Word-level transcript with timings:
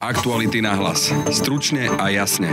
Aktuality 0.00 0.64
na 0.64 0.72
hlas. 0.80 1.12
Stručne 1.28 1.92
a 2.00 2.08
jasne. 2.08 2.48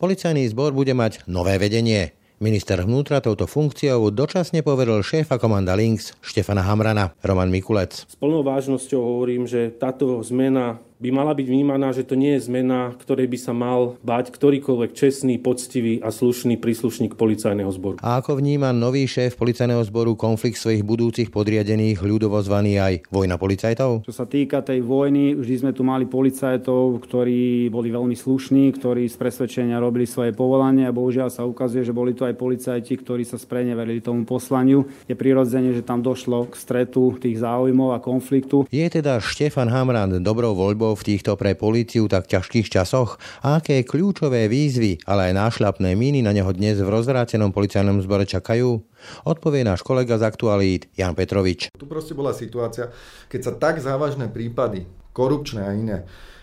Policajný 0.00 0.48
zbor 0.48 0.72
bude 0.72 0.96
mať 0.96 1.28
nové 1.28 1.60
vedenie. 1.60 2.16
Minister 2.40 2.80
vnútra 2.80 3.20
touto 3.20 3.44
funkciou 3.44 4.08
dočasne 4.08 4.64
poveril 4.64 5.04
šéfa 5.04 5.36
komanda 5.36 5.76
Links 5.76 6.16
Štefana 6.24 6.64
Hamrana, 6.64 7.12
Roman 7.20 7.52
Mikulec. 7.52 8.08
S 8.08 8.16
plnou 8.16 8.40
vážnosťou 8.40 8.96
hovorím, 8.96 9.44
že 9.44 9.76
táto 9.76 10.24
zmena 10.24 10.80
by 11.00 11.08
mala 11.08 11.32
byť 11.32 11.46
vnímaná, 11.48 11.96
že 11.96 12.04
to 12.04 12.12
nie 12.12 12.36
je 12.36 12.44
zmena, 12.44 12.92
ktorej 13.00 13.24
by 13.24 13.38
sa 13.40 13.56
mal 13.56 13.96
bať 14.04 14.28
ktorýkoľvek 14.36 14.92
čestný, 14.92 15.40
poctivý 15.40 15.96
a 16.04 16.12
slušný 16.12 16.60
príslušník 16.60 17.16
policajného 17.16 17.72
zboru. 17.72 17.96
A 18.04 18.20
ako 18.20 18.36
vníma 18.36 18.76
nový 18.76 19.08
šéf 19.08 19.40
policajného 19.40 19.80
zboru 19.88 20.12
konflikt 20.12 20.60
svojich 20.60 20.84
budúcich 20.84 21.32
podriadených 21.32 22.04
ľudovo 22.04 22.36
zvaný 22.44 22.76
aj 22.76 23.08
vojna 23.08 23.40
policajtov? 23.40 24.04
Čo 24.04 24.12
sa 24.12 24.28
týka 24.28 24.60
tej 24.60 24.84
vojny, 24.84 25.40
vždy 25.40 25.54
sme 25.64 25.72
tu 25.72 25.80
mali 25.80 26.04
policajtov, 26.04 27.00
ktorí 27.00 27.72
boli 27.72 27.88
veľmi 27.88 28.12
slušní, 28.12 28.76
ktorí 28.76 29.08
z 29.08 29.16
presvedčenia 29.16 29.80
robili 29.80 30.04
svoje 30.04 30.36
povolanie 30.36 30.84
a 30.84 30.92
bohužiaľ 30.92 31.32
sa 31.32 31.48
ukazuje, 31.48 31.80
že 31.80 31.96
boli 31.96 32.12
to 32.12 32.28
aj 32.28 32.36
policajti, 32.36 33.00
ktorí 33.00 33.24
sa 33.24 33.40
spreneverili 33.40 34.04
tomu 34.04 34.28
poslaniu. 34.28 34.84
Je 35.08 35.16
prirodzene, 35.16 35.72
že 35.72 35.80
tam 35.80 36.04
došlo 36.04 36.52
k 36.52 36.54
stretu 36.60 37.16
tých 37.16 37.40
záujmov 37.40 37.96
a 37.96 38.04
konfliktu. 38.04 38.68
Je 38.68 38.84
teda 38.84 39.16
Štefan 39.16 39.72
Hamran 39.72 40.20
dobrou 40.20 40.52
voľbou 40.52 40.89
v 40.94 41.02
týchto 41.14 41.34
pre 41.34 41.58
políciu 41.58 42.06
tak 42.06 42.30
ťažkých 42.30 42.70
časoch 42.70 43.16
a 43.42 43.58
aké 43.58 43.82
kľúčové 43.82 44.46
výzvy, 44.46 45.02
ale 45.06 45.30
aj 45.30 45.38
nášľapné 45.38 45.94
míny 45.94 46.20
na 46.22 46.30
neho 46.30 46.50
dnes 46.52 46.78
v 46.78 46.88
rozvrátenom 46.88 47.50
policajnom 47.50 47.98
zbore 48.04 48.28
čakajú? 48.28 48.82
Odpovie 49.24 49.64
náš 49.64 49.82
kolega 49.82 50.20
z 50.20 50.28
aktualít 50.28 50.86
Jan 50.94 51.16
Petrovič. 51.16 51.72
Tu 51.72 51.86
proste 51.88 52.12
bola 52.12 52.36
situácia, 52.36 52.92
keď 53.32 53.40
sa 53.40 53.52
tak 53.56 53.80
závažné 53.80 54.28
prípady, 54.28 54.84
korupčné 55.16 55.62
a 55.64 55.72
iné, 55.72 55.98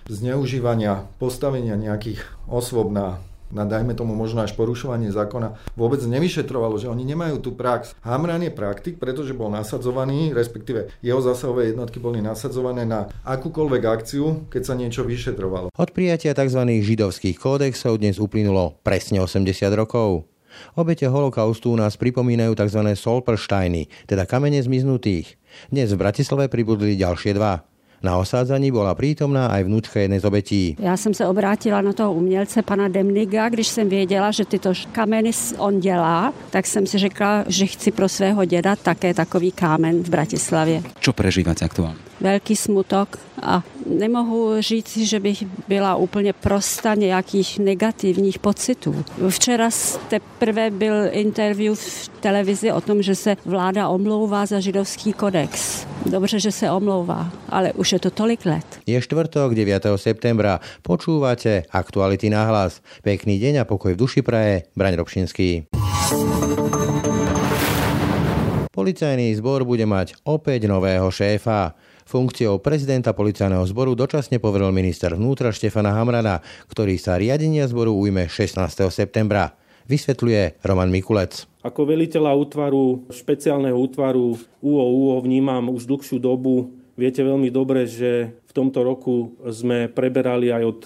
zneužívania, 0.07 1.07
postavenia 1.19 1.75
nejakých 1.75 2.23
osôb 2.47 2.91
na 2.91 3.21
na 3.51 3.63
dajme 3.63 3.95
tomu 3.95 4.13
možno 4.13 4.43
až 4.43 4.53
porušovanie 4.53 5.11
zákona, 5.11 5.55
vôbec 5.79 6.03
nevyšetrovalo, 6.03 6.77
že 6.79 6.91
oni 6.91 7.03
nemajú 7.07 7.39
tú 7.39 7.55
prax. 7.55 7.95
Hamran 8.03 8.43
je 8.43 8.51
praktik, 8.51 8.99
pretože 8.99 9.35
bol 9.35 9.51
nasadzovaný, 9.53 10.35
respektíve 10.35 10.91
jeho 10.99 11.21
zásahové 11.23 11.71
jednotky 11.71 12.01
boli 12.01 12.19
nasadzované 12.19 12.83
na 12.83 13.07
akúkoľvek 13.23 13.83
akciu, 13.87 14.47
keď 14.51 14.61
sa 14.63 14.73
niečo 14.75 15.07
vyšetrovalo. 15.07 15.71
Od 15.71 15.89
prijatia 15.95 16.35
tzv. 16.35 16.61
židovských 16.67 17.37
kódexov 17.39 17.99
dnes 17.99 18.19
uplynulo 18.19 18.79
presne 18.83 19.23
80 19.23 19.47
rokov. 19.75 20.27
Obete 20.73 21.05
holokaustu 21.05 21.77
nás 21.77 21.99
pripomínajú 22.01 22.57
tzv. 22.57 22.81
solpersteiny, 22.97 24.09
teda 24.09 24.25
kamene 24.25 24.57
zmiznutých. 24.57 25.37
Dnes 25.69 25.93
v 25.93 26.01
Bratislave 26.01 26.49
pribudli 26.49 26.97
ďalšie 26.97 27.37
dva. 27.37 27.76
Na 28.03 28.17
osádzaní 28.17 28.69
bola 28.69 28.93
prítomná 28.93 29.49
aj 29.49 29.65
vnúčka 29.65 29.97
jednej 29.97 30.21
z 30.21 30.25
obetí. 30.25 30.63
Já 30.79 30.97
jsem 30.97 31.13
se 31.13 31.27
obrátila 31.27 31.81
na 31.81 31.93
toho 31.93 32.13
umělce, 32.13 32.61
pana 32.61 32.87
Demniga, 32.87 33.49
když 33.49 33.67
jsem 33.67 33.89
věděla, 33.89 34.31
že 34.31 34.45
tyto 34.45 34.73
kameny 34.91 35.31
on 35.57 35.79
dělá, 35.79 36.33
tak 36.49 36.67
jsem 36.67 36.87
si 36.87 36.97
řekla, 36.97 37.43
že 37.47 37.65
chci 37.65 37.91
pro 37.91 38.09
svého 38.09 38.45
děda 38.45 38.75
také 38.75 39.13
takový 39.13 39.51
kámen 39.51 40.03
v 40.03 40.09
Bratislavě. 40.09 40.81
Čo 41.01 41.13
prežívate 41.13 41.65
aktuálne? 41.65 41.97
Velký 42.21 42.55
smutok 42.55 43.19
a 43.41 43.63
nemohu 43.85 44.61
říct, 44.61 44.97
že 44.97 45.19
bych 45.19 45.43
byla 45.67 45.95
úplně 45.95 46.33
prosta 46.33 46.95
nějakých 46.95 47.59
negativních 47.59 48.39
pocitů. 48.39 49.05
Včera 49.29 49.69
teprve 50.09 50.71
byl 50.71 50.93
interview 51.11 51.75
v 51.75 52.07
televizi 52.19 52.71
o 52.71 52.81
tom, 52.81 53.01
že 53.01 53.15
se 53.15 53.37
vláda 53.45 53.89
omlouvá 53.89 54.45
za 54.45 54.59
židovský 54.59 55.13
kodex. 55.13 55.85
Dobře, 56.05 56.39
že 56.39 56.51
se 56.51 56.71
omlouvá, 56.71 57.31
ale 57.49 57.73
už 57.73 57.91
je 57.91 57.99
to 57.99 58.11
tolik 58.11 58.45
let. 58.45 58.65
Je 58.87 59.01
štvrtok 59.01 59.55
9. 59.55 59.85
septembra. 59.95 60.59
Počúvate 60.81 61.63
Aktuality 61.71 62.29
na 62.29 62.47
hlas. 62.47 62.81
Pekný 63.03 63.37
deň 63.39 63.61
a 63.61 63.63
pokoj 63.65 63.93
v 63.93 63.99
duši 63.99 64.21
praje. 64.21 64.63
Braň 64.75 64.95
Robšinský. 65.03 65.67
Policajný 68.77 69.33
zbor 69.33 69.65
bude 69.65 69.89
mať 69.89 70.13
opäť 70.21 70.69
nového 70.69 71.09
šéfa. 71.09 71.73
Funkciou 72.07 72.63
prezidenta 72.63 73.11
policajného 73.11 73.67
zboru 73.67 73.91
dočasne 73.91 74.39
poveril 74.39 74.71
minister 74.71 75.11
vnútra 75.11 75.51
Štefana 75.51 75.91
Hamrana, 75.91 76.39
ktorý 76.71 76.95
sa 76.95 77.19
riadenia 77.19 77.67
zboru 77.67 77.91
ujme 77.99 78.31
16. 78.31 78.63
septembra. 78.95 79.59
Vysvetľuje 79.91 80.63
Roman 80.63 80.87
Mikulec. 80.87 81.43
Ako 81.67 81.83
veliteľa 81.83 82.31
útvaru, 82.31 83.11
špeciálneho 83.11 83.75
útvaru 83.75 84.39
UOUO 84.63 85.19
vnímam 85.19 85.67
už 85.67 85.83
dlhšiu 85.83 86.23
dobu. 86.23 86.71
Viete 86.95 87.27
veľmi 87.27 87.51
dobre, 87.51 87.83
že 87.83 88.39
v 88.39 88.51
tomto 88.55 88.87
roku 88.87 89.35
sme 89.43 89.91
preberali 89.91 90.47
aj 90.47 90.63
od 90.63 90.81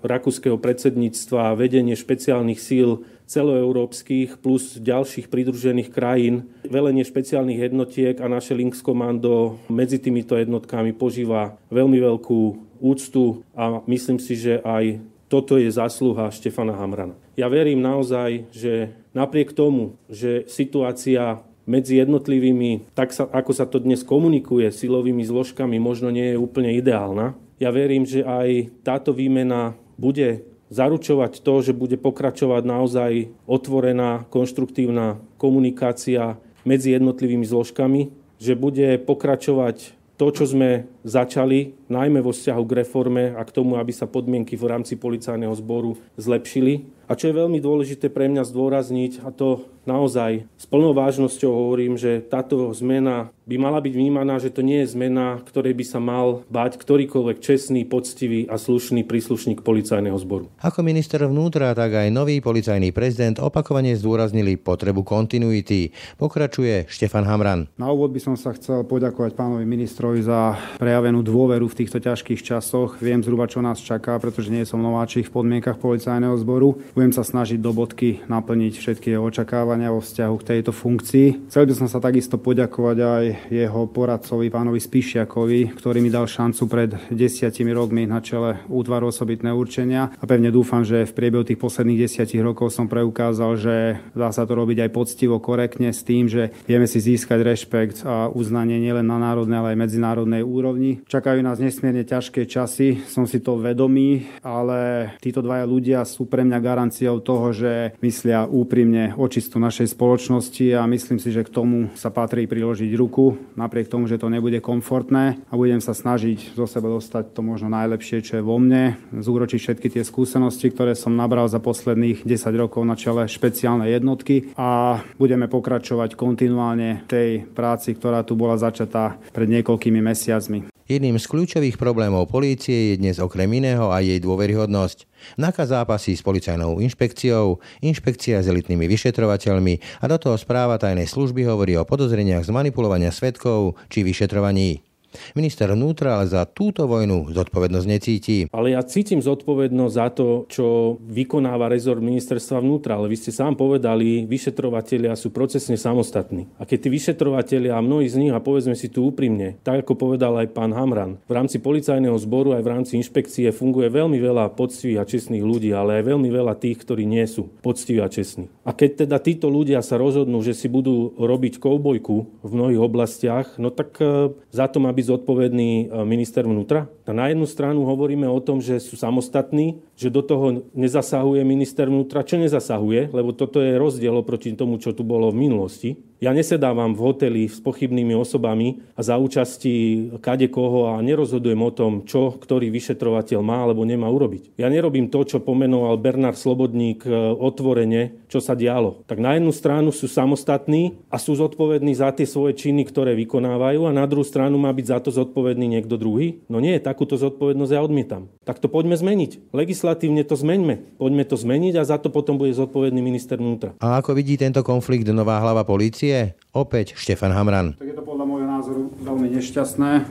rakúskeho 0.00 0.56
predsedníctva 0.56 1.52
vedenie 1.52 1.92
špeciálnych 1.92 2.56
síl 2.56 3.04
celoeurópskych 3.26 4.38
plus 4.38 4.78
ďalších 4.78 5.28
pridružených 5.28 5.88
krajín. 5.92 6.50
Velenie 6.66 7.06
špeciálnych 7.06 7.70
jednotiek 7.70 8.16
a 8.20 8.26
naše 8.26 8.52
Links 8.54 8.84
komando 8.84 9.58
medzi 9.72 9.98
týmito 9.98 10.36
jednotkami 10.36 10.92
požíva 10.92 11.56
veľmi 11.72 11.98
veľkú 11.98 12.40
úctu 12.82 13.46
a 13.54 13.80
myslím 13.86 14.18
si, 14.18 14.34
že 14.34 14.58
aj 14.66 14.98
toto 15.32 15.56
je 15.56 15.72
zásluha 15.72 16.28
Štefana 16.28 16.76
Hamrana. 16.76 17.16
Ja 17.40 17.48
verím 17.48 17.80
naozaj, 17.80 18.52
že 18.52 18.92
napriek 19.16 19.56
tomu, 19.56 19.96
že 20.12 20.44
situácia 20.44 21.40
medzi 21.64 21.96
jednotlivými, 21.96 22.92
tak 22.92 23.16
sa, 23.16 23.30
ako 23.30 23.52
sa 23.54 23.64
to 23.64 23.80
dnes 23.80 24.04
komunikuje, 24.04 24.68
silovými 24.68 25.24
zložkami, 25.24 25.80
možno 25.80 26.12
nie 26.12 26.34
je 26.34 26.36
úplne 26.36 26.74
ideálna. 26.76 27.38
Ja 27.62 27.70
verím, 27.70 28.04
že 28.04 28.26
aj 28.26 28.82
táto 28.82 29.14
výmena 29.14 29.78
bude 29.94 30.42
zaručovať 30.72 31.44
to, 31.44 31.54
že 31.60 31.76
bude 31.76 32.00
pokračovať 32.00 32.62
naozaj 32.64 33.12
otvorená, 33.44 34.24
konštruktívna 34.32 35.20
komunikácia 35.36 36.40
medzi 36.64 36.96
jednotlivými 36.96 37.44
zložkami, 37.44 38.08
že 38.40 38.56
bude 38.56 38.96
pokračovať 39.04 40.00
to, 40.16 40.26
čo 40.30 40.44
sme 40.46 40.86
začali, 41.02 41.74
najmä 41.90 42.22
vo 42.22 42.30
vzťahu 42.30 42.62
k 42.62 42.76
reforme 42.84 43.34
a 43.34 43.42
k 43.42 43.54
tomu, 43.54 43.74
aby 43.74 43.90
sa 43.90 44.06
podmienky 44.06 44.54
v 44.54 44.70
rámci 44.70 44.94
policajného 44.94 45.50
zboru 45.58 45.98
zlepšili. 46.14 46.86
A 47.10 47.18
čo 47.18 47.28
je 47.28 47.38
veľmi 47.42 47.58
dôležité 47.58 48.06
pre 48.06 48.30
mňa 48.30 48.46
zdôrazniť, 48.46 49.26
a 49.26 49.34
to 49.34 49.66
naozaj 49.84 50.46
s 50.56 50.64
plnou 50.66 50.94
vážnosťou 50.94 51.50
hovorím, 51.50 51.98
že 51.98 52.22
táto 52.22 52.70
zmena 52.72 53.30
by 53.42 53.58
mala 53.58 53.82
byť 53.82 53.94
vnímaná, 53.98 54.38
že 54.38 54.54
to 54.54 54.62
nie 54.62 54.86
je 54.86 54.94
zmena, 54.94 55.42
ktorej 55.42 55.74
by 55.74 55.84
sa 55.84 55.98
mal 55.98 56.46
bať 56.46 56.78
ktorýkoľvek 56.78 57.42
čestný, 57.42 57.82
poctivý 57.82 58.46
a 58.46 58.54
slušný 58.54 59.02
príslušník 59.02 59.66
policajného 59.66 60.14
zboru. 60.22 60.46
Ako 60.62 60.86
minister 60.86 61.26
vnútra, 61.26 61.74
tak 61.74 62.06
aj 62.06 62.08
nový 62.14 62.38
policajný 62.38 62.94
prezident 62.94 63.42
opakovane 63.42 63.98
zdôraznili 63.98 64.54
potrebu 64.54 65.02
kontinuity. 65.02 65.90
Pokračuje 66.22 66.86
Štefan 66.86 67.26
Hamran. 67.26 67.66
Na 67.74 67.90
úvod 67.90 68.14
by 68.14 68.22
som 68.22 68.38
sa 68.38 68.54
chcel 68.54 68.86
poďakovať 68.86 69.34
pánovi 69.34 69.66
ministrovi 69.66 70.22
za 70.22 70.54
prejavenú 70.78 71.26
dôveru 71.26 71.66
v 71.66 71.78
týchto 71.82 71.98
ťažkých 71.98 72.46
časoch. 72.46 73.02
Viem 73.02 73.26
zhruba, 73.26 73.50
čo 73.50 73.58
nás 73.58 73.82
čaká, 73.82 74.22
pretože 74.22 74.54
nie 74.54 74.62
som 74.62 74.78
nováčik 74.78 75.26
v 75.26 75.42
podmienkach 75.42 75.82
policajného 75.82 76.38
zboru. 76.38 76.78
Budem 76.94 77.10
sa 77.10 77.26
snažiť 77.26 77.58
do 77.58 77.74
bodky 77.74 78.22
naplniť 78.30 78.78
všetky 78.78 79.18
jeho 79.18 79.26
očakávania 79.26 79.71
vo 79.80 80.04
vzťahu 80.04 80.34
k 80.36 80.46
tejto 80.52 80.72
funkcii. 80.74 81.48
Chcel 81.48 81.64
by 81.64 81.74
som 81.78 81.88
sa 81.88 82.02
takisto 82.02 82.36
poďakovať 82.36 82.98
aj 83.00 83.24
jeho 83.48 83.82
poradcovi, 83.88 84.52
pánovi 84.52 84.82
Spišiakovi, 84.82 85.72
ktorý 85.78 86.02
mi 86.02 86.12
dal 86.12 86.28
šancu 86.28 86.62
pred 86.68 86.90
desiatimi 87.08 87.72
rokmi 87.72 88.04
na 88.04 88.20
čele 88.20 88.60
útvaru 88.68 89.08
osobitné 89.08 89.54
určenia 89.54 90.12
a 90.18 90.24
pevne 90.28 90.52
dúfam, 90.52 90.82
že 90.82 91.08
v 91.08 91.16
priebehu 91.16 91.46
tých 91.46 91.62
posledných 91.62 92.02
desiatich 92.04 92.42
rokov 92.42 92.74
som 92.74 92.90
preukázal, 92.90 93.50
že 93.54 93.76
dá 94.12 94.34
sa 94.34 94.42
to 94.42 94.58
robiť 94.58 94.84
aj 94.84 94.90
poctivo, 94.90 95.38
korektne 95.38 95.94
s 95.94 96.02
tým, 96.02 96.26
že 96.26 96.50
vieme 96.66 96.90
si 96.90 96.98
získať 96.98 97.38
rešpekt 97.46 98.02
a 98.02 98.26
uznanie 98.26 98.82
nielen 98.82 99.06
na 99.06 99.22
národnej, 99.22 99.62
ale 99.62 99.68
aj 99.78 99.82
medzinárodnej 99.86 100.42
úrovni. 100.42 101.06
Čakajú 101.06 101.38
nás 101.46 101.62
nesmierne 101.62 102.02
ťažké 102.02 102.50
časy, 102.50 103.06
som 103.06 103.30
si 103.30 103.38
to 103.38 103.54
vedomý, 103.62 104.26
ale 104.42 105.14
títo 105.22 105.38
dvaja 105.38 105.62
ľudia 105.62 106.02
sú 106.02 106.26
pre 106.26 106.42
mňa 106.42 106.58
garanciou 106.58 107.22
toho, 107.22 107.54
že 107.54 107.94
myslia 108.02 108.50
úprimne 108.50 109.14
očistu 109.14 109.61
našej 109.62 109.94
spoločnosti 109.94 110.66
a 110.74 110.82
myslím 110.90 111.22
si, 111.22 111.30
že 111.30 111.46
k 111.46 111.54
tomu 111.54 111.94
sa 111.94 112.10
patrí 112.10 112.50
priložiť 112.50 112.90
ruku 112.98 113.38
napriek 113.54 113.86
tomu, 113.86 114.10
že 114.10 114.18
to 114.18 114.26
nebude 114.26 114.58
komfortné 114.58 115.38
a 115.46 115.52
budem 115.54 115.78
sa 115.78 115.94
snažiť 115.94 116.58
zo 116.58 116.66
seba 116.66 116.90
dostať 116.90 117.30
to 117.30 117.46
možno 117.46 117.70
najlepšie, 117.70 118.26
čo 118.26 118.40
je 118.40 118.42
vo 118.42 118.58
mne, 118.58 118.98
zúročiť 119.14 119.60
všetky 119.62 119.88
tie 119.94 120.02
skúsenosti, 120.02 120.74
ktoré 120.74 120.98
som 120.98 121.14
nabral 121.14 121.46
za 121.46 121.62
posledných 121.62 122.26
10 122.26 122.50
rokov 122.58 122.82
na 122.82 122.98
čele 122.98 123.30
špeciálnej 123.30 123.94
jednotky 123.94 124.50
a 124.58 124.98
budeme 125.20 125.46
pokračovať 125.46 126.18
kontinuálne 126.18 127.06
tej 127.06 127.46
práci, 127.46 127.94
ktorá 127.94 128.26
tu 128.26 128.34
bola 128.34 128.58
začatá 128.58 129.20
pred 129.30 129.46
niekoľkými 129.46 130.00
mesiacmi. 130.02 130.71
Jedným 130.92 131.16
z 131.16 131.24
kľúčových 131.24 131.80
problémov 131.80 132.28
polície 132.28 132.92
je 132.92 133.00
dnes 133.00 133.16
okrem 133.16 133.48
iného 133.48 133.88
aj 133.88 134.12
jej 134.12 134.20
dôveryhodnosť. 134.20 135.08
NAKA 135.40 135.64
zápasí 135.64 136.12
s 136.12 136.20
policajnou 136.20 136.84
inšpekciou, 136.84 137.64
inšpekcia 137.80 138.44
s 138.44 138.52
elitnými 138.52 138.84
vyšetrovateľmi 138.92 140.04
a 140.04 140.04
do 140.04 140.20
toho 140.20 140.36
správa 140.36 140.76
tajnej 140.76 141.08
služby 141.08 141.48
hovorí 141.48 141.80
o 141.80 141.88
podozreniach 141.88 142.44
z 142.44 142.52
manipulovania 142.52 143.08
svetkov 143.08 143.80
či 143.88 144.04
vyšetrovaní. 144.04 144.91
Minister 145.36 145.68
vnútra 145.72 146.18
ale 146.18 146.28
za 146.28 146.44
túto 146.48 146.84
vojnu 146.84 147.32
zodpovednosť 147.32 147.86
necíti. 147.88 148.36
Ale 148.52 148.74
ja 148.76 148.82
cítim 148.84 149.20
zodpovednosť 149.22 149.94
za 149.94 150.08
to, 150.12 150.44
čo 150.48 150.96
vykonáva 151.00 151.68
rezort 151.70 152.00
ministerstva 152.00 152.60
vnútra. 152.60 152.98
Ale 152.98 153.08
vy 153.08 153.16
ste 153.16 153.32
sám 153.32 153.56
povedali, 153.56 154.24
vyšetrovatelia 154.26 155.16
sú 155.16 155.32
procesne 155.32 155.76
samostatní. 155.76 156.48
A 156.60 156.68
keď 156.68 156.86
tí 156.86 156.88
vyšetrovatelia 156.92 157.76
a 157.78 157.84
mnohí 157.84 158.08
z 158.08 158.18
nich, 158.18 158.32
a 158.32 158.42
povedzme 158.42 158.76
si 158.76 158.88
tu 158.88 159.08
úprimne, 159.08 159.60
tak 159.62 159.84
ako 159.84 159.94
povedal 159.96 160.36
aj 160.40 160.52
pán 160.52 160.72
Hamran, 160.72 161.20
v 161.28 161.32
rámci 161.32 161.60
policajného 161.60 162.16
zboru 162.18 162.56
aj 162.56 162.62
v 162.64 162.72
rámci 162.72 162.92
inšpekcie 162.98 163.48
funguje 163.52 163.88
veľmi 163.92 164.18
veľa 164.18 164.52
poctivých 164.56 164.98
a 165.00 165.08
čestných 165.08 165.44
ľudí, 165.44 165.70
ale 165.72 166.00
aj 166.00 166.08
veľmi 166.12 166.28
veľa 166.28 166.56
tých, 166.58 166.80
ktorí 166.80 167.04
nie 167.04 167.24
sú 167.28 167.48
poctiví 167.60 168.00
a 168.00 168.08
čestní. 168.08 168.48
A 168.62 168.70
keď 168.72 169.06
teda 169.06 169.16
títo 169.18 169.50
ľudia 169.50 169.82
sa 169.82 169.98
rozhodnú, 169.98 170.40
že 170.40 170.56
si 170.56 170.66
budú 170.70 171.12
robiť 171.18 171.58
koubojku 171.58 172.16
v 172.42 172.50
mnohých 172.50 172.80
oblastiach, 172.80 173.46
no 173.58 173.70
tak 173.74 173.98
e, 173.98 174.32
za 174.50 174.66
to 174.70 174.78
má 174.78 174.90
byť 174.94 175.01
zodpovedný 175.02 175.70
e, 175.90 176.04
minister 176.06 176.46
vnútra. 176.46 176.88
Na 177.04 177.28
jednu 177.28 177.44
stranu 177.44 177.84
hovoríme 177.84 178.26
o 178.30 178.40
tom, 178.40 178.62
že 178.62 178.78
sú 178.78 178.94
samostatní, 178.96 179.82
že 179.96 180.08
do 180.08 180.24
toho 180.24 180.66
nezasahuje 180.72 181.44
minister 181.44 181.86
vnútra. 181.86 182.24
Čo 182.24 182.40
nezasahuje? 182.40 183.12
Lebo 183.12 183.36
toto 183.36 183.60
je 183.60 183.76
rozdiel 183.76 184.12
oproti 184.16 184.56
tomu, 184.56 184.80
čo 184.80 184.96
tu 184.96 185.04
bolo 185.04 185.30
v 185.30 185.48
minulosti. 185.48 185.90
Ja 186.22 186.30
nesedávam 186.30 186.94
v 186.94 187.02
hoteli 187.02 187.42
s 187.50 187.58
pochybnými 187.58 188.14
osobami 188.14 188.78
a 188.94 189.02
za 189.02 189.18
účasti 189.18 190.06
kade 190.22 190.46
koho 190.54 190.94
a 190.94 191.02
nerozhodujem 191.02 191.58
o 191.58 191.74
tom, 191.74 191.92
čo 192.06 192.38
ktorý 192.38 192.70
vyšetrovateľ 192.70 193.42
má 193.42 193.66
alebo 193.66 193.82
nemá 193.82 194.06
urobiť. 194.06 194.54
Ja 194.54 194.70
nerobím 194.70 195.10
to, 195.10 195.26
čo 195.26 195.42
pomenoval 195.42 195.98
Bernard 195.98 196.38
Slobodník 196.38 197.02
e, 197.02 197.10
otvorene, 197.34 198.22
čo 198.30 198.38
sa 198.38 198.54
dialo. 198.54 199.02
Tak 199.10 199.18
na 199.18 199.34
jednu 199.34 199.50
stranu 199.50 199.90
sú 199.90 200.06
samostatní 200.06 201.02
a 201.10 201.18
sú 201.18 201.34
zodpovední 201.34 201.90
za 201.98 202.14
tie 202.14 202.22
svoje 202.22 202.54
činy, 202.54 202.86
ktoré 202.86 203.18
vykonávajú 203.18 203.90
a 203.90 203.96
na 203.96 204.06
druhú 204.06 204.22
stranu 204.22 204.62
má 204.62 204.70
byť 204.70 204.86
za 204.86 204.98
to 205.02 205.10
zodpovedný 205.10 205.66
niekto 205.74 205.98
druhý. 205.98 206.38
No 206.46 206.62
nie, 206.62 206.78
takúto 206.78 207.18
zodpovednosť 207.18 207.72
ja 207.74 207.82
odmietam. 207.82 208.30
Tak 208.46 208.62
to 208.62 208.70
poďme 208.70 208.94
zmeniť. 208.94 209.50
Legislatívne 209.82 210.22
to 210.22 210.38
zmeňme. 210.38 210.94
Poďme 210.94 211.26
to 211.26 211.34
zmeniť 211.34 211.74
a 211.74 211.82
za 211.82 211.98
to 211.98 212.14
potom 212.14 212.38
bude 212.38 212.54
zodpovedný 212.54 213.02
minister 213.02 213.34
vnútra. 213.34 213.74
A 213.82 213.98
ako 213.98 214.14
vidí 214.14 214.38
tento 214.38 214.62
konflikt 214.62 215.10
nová 215.10 215.42
hlava 215.42 215.66
polície? 215.66 215.82
policie? 215.82 216.38
Opäť 216.52 216.94
Štefan 216.94 217.32
Hamran. 217.32 217.74
Tak 217.74 217.88
je 217.88 217.96
to 217.96 218.04
podľa 218.04 218.26
názoru 218.62 218.94
veľmi 219.02 219.26
nešťastné. 219.42 219.90
E, 219.98 220.02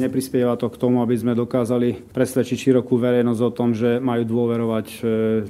neprispieva 0.00 0.56
to 0.56 0.72
k 0.72 0.80
tomu, 0.80 1.04
aby 1.04 1.12
sme 1.12 1.36
dokázali 1.36 2.00
presvedčiť 2.16 2.72
širokú 2.72 2.96
verejnosť 2.96 3.42
o 3.44 3.52
tom, 3.52 3.76
že 3.76 4.00
majú 4.00 4.24
dôverovať 4.24 4.86
e, 4.88 4.96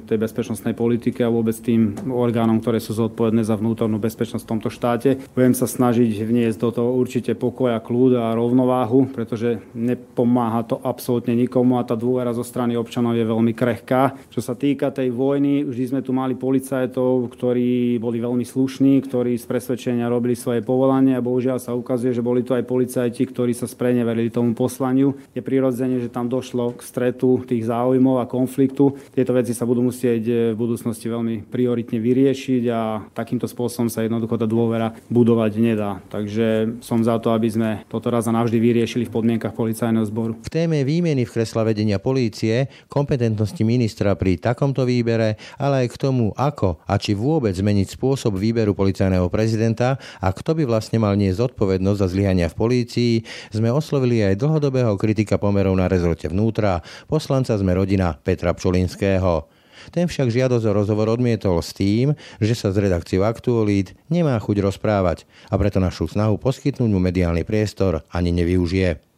tej 0.03 0.17
bezpečnostnej 0.19 0.75
politike 0.75 1.23
a 1.23 1.31
vôbec 1.31 1.55
tým 1.55 1.95
orgánom, 2.11 2.59
ktoré 2.59 2.83
sú 2.83 2.99
zodpovedné 2.99 3.47
za 3.47 3.55
vnútornú 3.55 3.95
bezpečnosť 3.95 4.43
v 4.43 4.51
tomto 4.51 4.67
štáte. 4.67 5.23
Budem 5.31 5.55
sa 5.55 5.71
snažiť 5.71 6.19
vniesť 6.19 6.59
do 6.59 6.69
toho 6.75 6.91
určite 6.99 7.31
pokoja, 7.31 7.79
kľud 7.79 8.19
a 8.19 8.35
rovnováhu, 8.35 9.07
pretože 9.15 9.63
nepomáha 9.71 10.67
to 10.67 10.83
absolútne 10.83 11.39
nikomu 11.39 11.79
a 11.79 11.87
tá 11.87 11.95
dôvera 11.95 12.35
zo 12.35 12.43
strany 12.43 12.75
občanov 12.75 13.15
je 13.15 13.23
veľmi 13.23 13.55
krehká. 13.55 14.19
Čo 14.27 14.43
sa 14.43 14.51
týka 14.51 14.91
tej 14.91 15.15
vojny, 15.15 15.63
vždy 15.63 15.95
sme 15.95 16.01
tu 16.03 16.11
mali 16.11 16.35
policajtov, 16.35 17.23
ktorí 17.31 18.03
boli 18.03 18.19
veľmi 18.19 18.43
slušní, 18.43 18.99
ktorí 19.07 19.39
z 19.39 19.47
presvedčenia 19.47 20.11
robili 20.11 20.35
svoje 20.35 20.59
povolanie 20.59 21.15
a 21.15 21.23
bohužiaľ 21.23 21.63
sa 21.63 21.71
ukazuje, 21.71 22.11
že 22.11 22.32
boli 22.33 22.41
to 22.41 22.57
aj 22.57 22.65
policajti, 22.65 23.29
ktorí 23.29 23.53
sa 23.53 23.69
spreneverili 23.69 24.33
tomu 24.33 24.57
poslaniu. 24.57 25.13
Je 25.37 25.45
prirodzene, 25.45 26.01
že 26.01 26.09
tam 26.09 26.25
došlo 26.25 26.73
k 26.73 26.81
stretu 26.81 27.45
tých 27.45 27.69
záujmov 27.69 28.17
a 28.17 28.25
konfliktu. 28.25 28.97
Tieto 29.13 29.37
veci 29.37 29.53
sa 29.53 29.69
budú 29.69 29.85
musieť 29.85 30.23
eh, 30.25 30.37
v 30.51 30.57
budúcnosti 30.57 31.05
veľmi 31.05 31.45
prioritne 31.45 32.01
vyriešiť 32.01 32.63
a 32.73 33.05
takýmto 33.13 33.45
spôsobom 33.45 33.93
sa 33.93 34.01
jednoducho 34.01 34.41
tá 34.41 34.49
dôvera 34.49 34.97
budovať 35.13 35.51
nedá. 35.61 36.01
Takže 36.09 36.81
som 36.81 37.05
za 37.05 37.21
to, 37.21 37.29
aby 37.29 37.53
sme 37.53 37.69
toto 37.85 38.09
raz 38.09 38.25
a 38.25 38.33
navždy 38.33 38.57
vyriešili 38.57 39.05
v 39.05 39.13
podmienkach 39.13 39.53
policajného 39.53 40.09
zboru. 40.09 40.33
V 40.41 40.49
téme 40.49 40.81
výmeny 40.81 41.29
v 41.29 41.33
kresla 41.37 41.61
vedenia 41.61 42.01
polície, 42.01 42.65
kompetentnosti 42.89 43.61
ministra 43.61 44.17
pri 44.17 44.41
takomto 44.41 44.89
výbere, 44.89 45.37
ale 45.61 45.85
aj 45.85 45.87
k 45.93 46.01
tomu, 46.09 46.33
ako 46.33 46.81
a 46.89 46.97
či 46.97 47.13
vôbec 47.13 47.53
zmeniť 47.53 47.93
spôsob 47.93 48.41
výberu 48.41 48.73
policajného 48.73 49.29
prezidenta 49.29 50.01
a 50.17 50.33
kto 50.33 50.57
by 50.57 50.63
vlastne 50.65 50.97
mal 50.97 51.13
nie 51.13 51.29
zodpovednosť 51.29 51.99
za 51.99 52.07
zlyhania 52.23 52.47
v 52.47 52.55
polícii, 52.55 53.13
sme 53.51 53.67
oslovili 53.67 54.23
aj 54.23 54.39
dlhodobého 54.39 54.95
kritika 54.95 55.35
pomerov 55.35 55.75
na 55.75 55.91
rezorte 55.91 56.31
vnútra, 56.31 56.79
poslanca 57.11 57.51
sme 57.59 57.75
rodina 57.75 58.15
Petra 58.15 58.55
Pčolinského. 58.55 59.51
Ten 59.91 60.07
však 60.07 60.31
žiadosť 60.31 60.63
o 60.63 60.71
rozhovor 60.71 61.11
odmietol 61.11 61.59
s 61.59 61.75
tým, 61.75 62.15
že 62.39 62.55
sa 62.55 62.71
s 62.71 62.79
redakciou 62.79 63.27
Aktualít 63.27 63.91
nemá 64.07 64.39
chuť 64.39 64.63
rozprávať 64.63 65.27
a 65.51 65.59
preto 65.59 65.83
našu 65.83 66.07
snahu 66.07 66.39
poskytnúť 66.39 66.87
mu 66.87 67.03
mediálny 67.03 67.43
priestor 67.43 68.07
ani 68.15 68.31
nevyužije. 68.31 69.12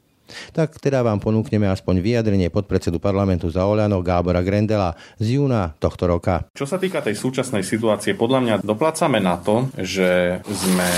Tak 0.56 0.81
teda 0.81 1.06
vám 1.06 1.22
ponúkneme 1.22 1.69
aspoň 1.69 2.01
vyjadrenie 2.01 2.50
podpredsedu 2.50 2.98
parlamentu 2.98 3.51
za 3.54 3.68
Oľano 3.68 4.01
Gábora 4.01 4.42
Grendela 4.42 4.98
z 5.22 5.38
júna 5.38 5.77
tohto 5.77 6.10
roka. 6.10 6.50
Čo 6.56 6.66
sa 6.66 6.81
týka 6.81 7.04
tej 7.04 7.13
súčasnej 7.13 7.62
situácie, 7.62 8.18
podľa 8.18 8.39
mňa 8.42 8.56
doplácame 8.66 9.22
na 9.22 9.38
to, 9.38 9.69
že 9.77 10.42
sme 10.48 10.89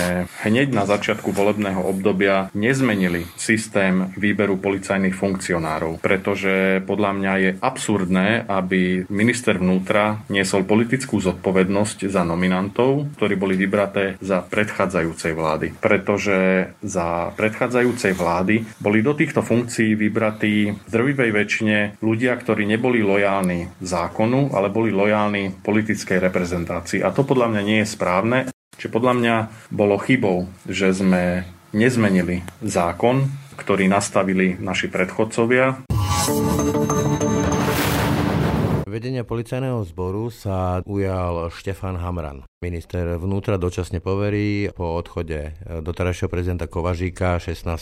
hneď 0.47 0.71
na 0.71 0.87
začiatku 0.87 1.33
volebného 1.33 1.83
obdobia 1.83 2.47
nezmenili 2.55 3.27
systém 3.35 4.13
výberu 4.15 4.55
policajných 4.61 5.15
funkcionárov, 5.15 5.99
pretože 5.99 6.79
podľa 6.85 7.11
mňa 7.17 7.33
je 7.41 7.49
absurdné, 7.59 8.47
aby 8.47 9.09
minister 9.11 9.59
vnútra 9.59 10.23
niesol 10.31 10.63
politickú 10.63 11.19
zodpovednosť 11.19 12.07
za 12.07 12.23
nominantov, 12.23 13.17
ktorí 13.17 13.35
boli 13.35 13.59
vybraté 13.59 14.15
za 14.21 14.45
predchádzajúcej 14.45 15.33
vlády. 15.33 15.67
Pretože 15.81 16.69
za 16.85 17.33
predchádzajúcej 17.33 18.13
vlády 18.13 18.63
boli 18.79 19.01
do 19.01 19.16
týchto 19.17 19.41
funkcií 19.41 19.97
vybratí 19.97 20.71
v 20.77 20.89
drvivej 20.89 21.31
väčšine 21.33 21.77
ľudia, 21.99 22.37
ktorí 22.37 22.69
neboli 22.69 23.01
lojálni 23.01 23.81
zákonu, 23.81 24.53
ale 24.53 24.69
boli 24.69 24.93
lojálni 24.93 25.57
politickej 25.65 26.21
reprezentácii. 26.21 27.01
A 27.01 27.09
to 27.09 27.25
podľa 27.25 27.57
mňa 27.57 27.61
nie 27.65 27.79
je 27.81 27.89
správne. 27.89 28.39
Čiže 28.77 28.93
podľa 28.93 29.13
mňa 29.17 29.35
bolo 29.73 29.97
chybou, 29.97 30.45
že 30.69 30.93
sme 30.93 31.49
nezmenili 31.73 32.45
zákon, 32.61 33.25
ktorý 33.57 33.89
nastavili 33.89 34.53
naši 34.61 34.85
predchodcovia. 34.87 35.89
Vedenia 38.97 39.21
policajného 39.21 39.85
zboru 39.93 40.33
sa 40.33 40.81
ujal 40.81 41.53
Štefan 41.53 42.01
Hamran. 42.01 42.49
Minister 42.65 43.21
vnútra 43.21 43.61
dočasne 43.61 44.01
poverí 44.01 44.73
po 44.73 44.97
odchode 44.97 45.53
doterajšieho 45.85 46.25
prezidenta 46.25 46.65
Kovažíka 46.65 47.37
16. 47.37 47.77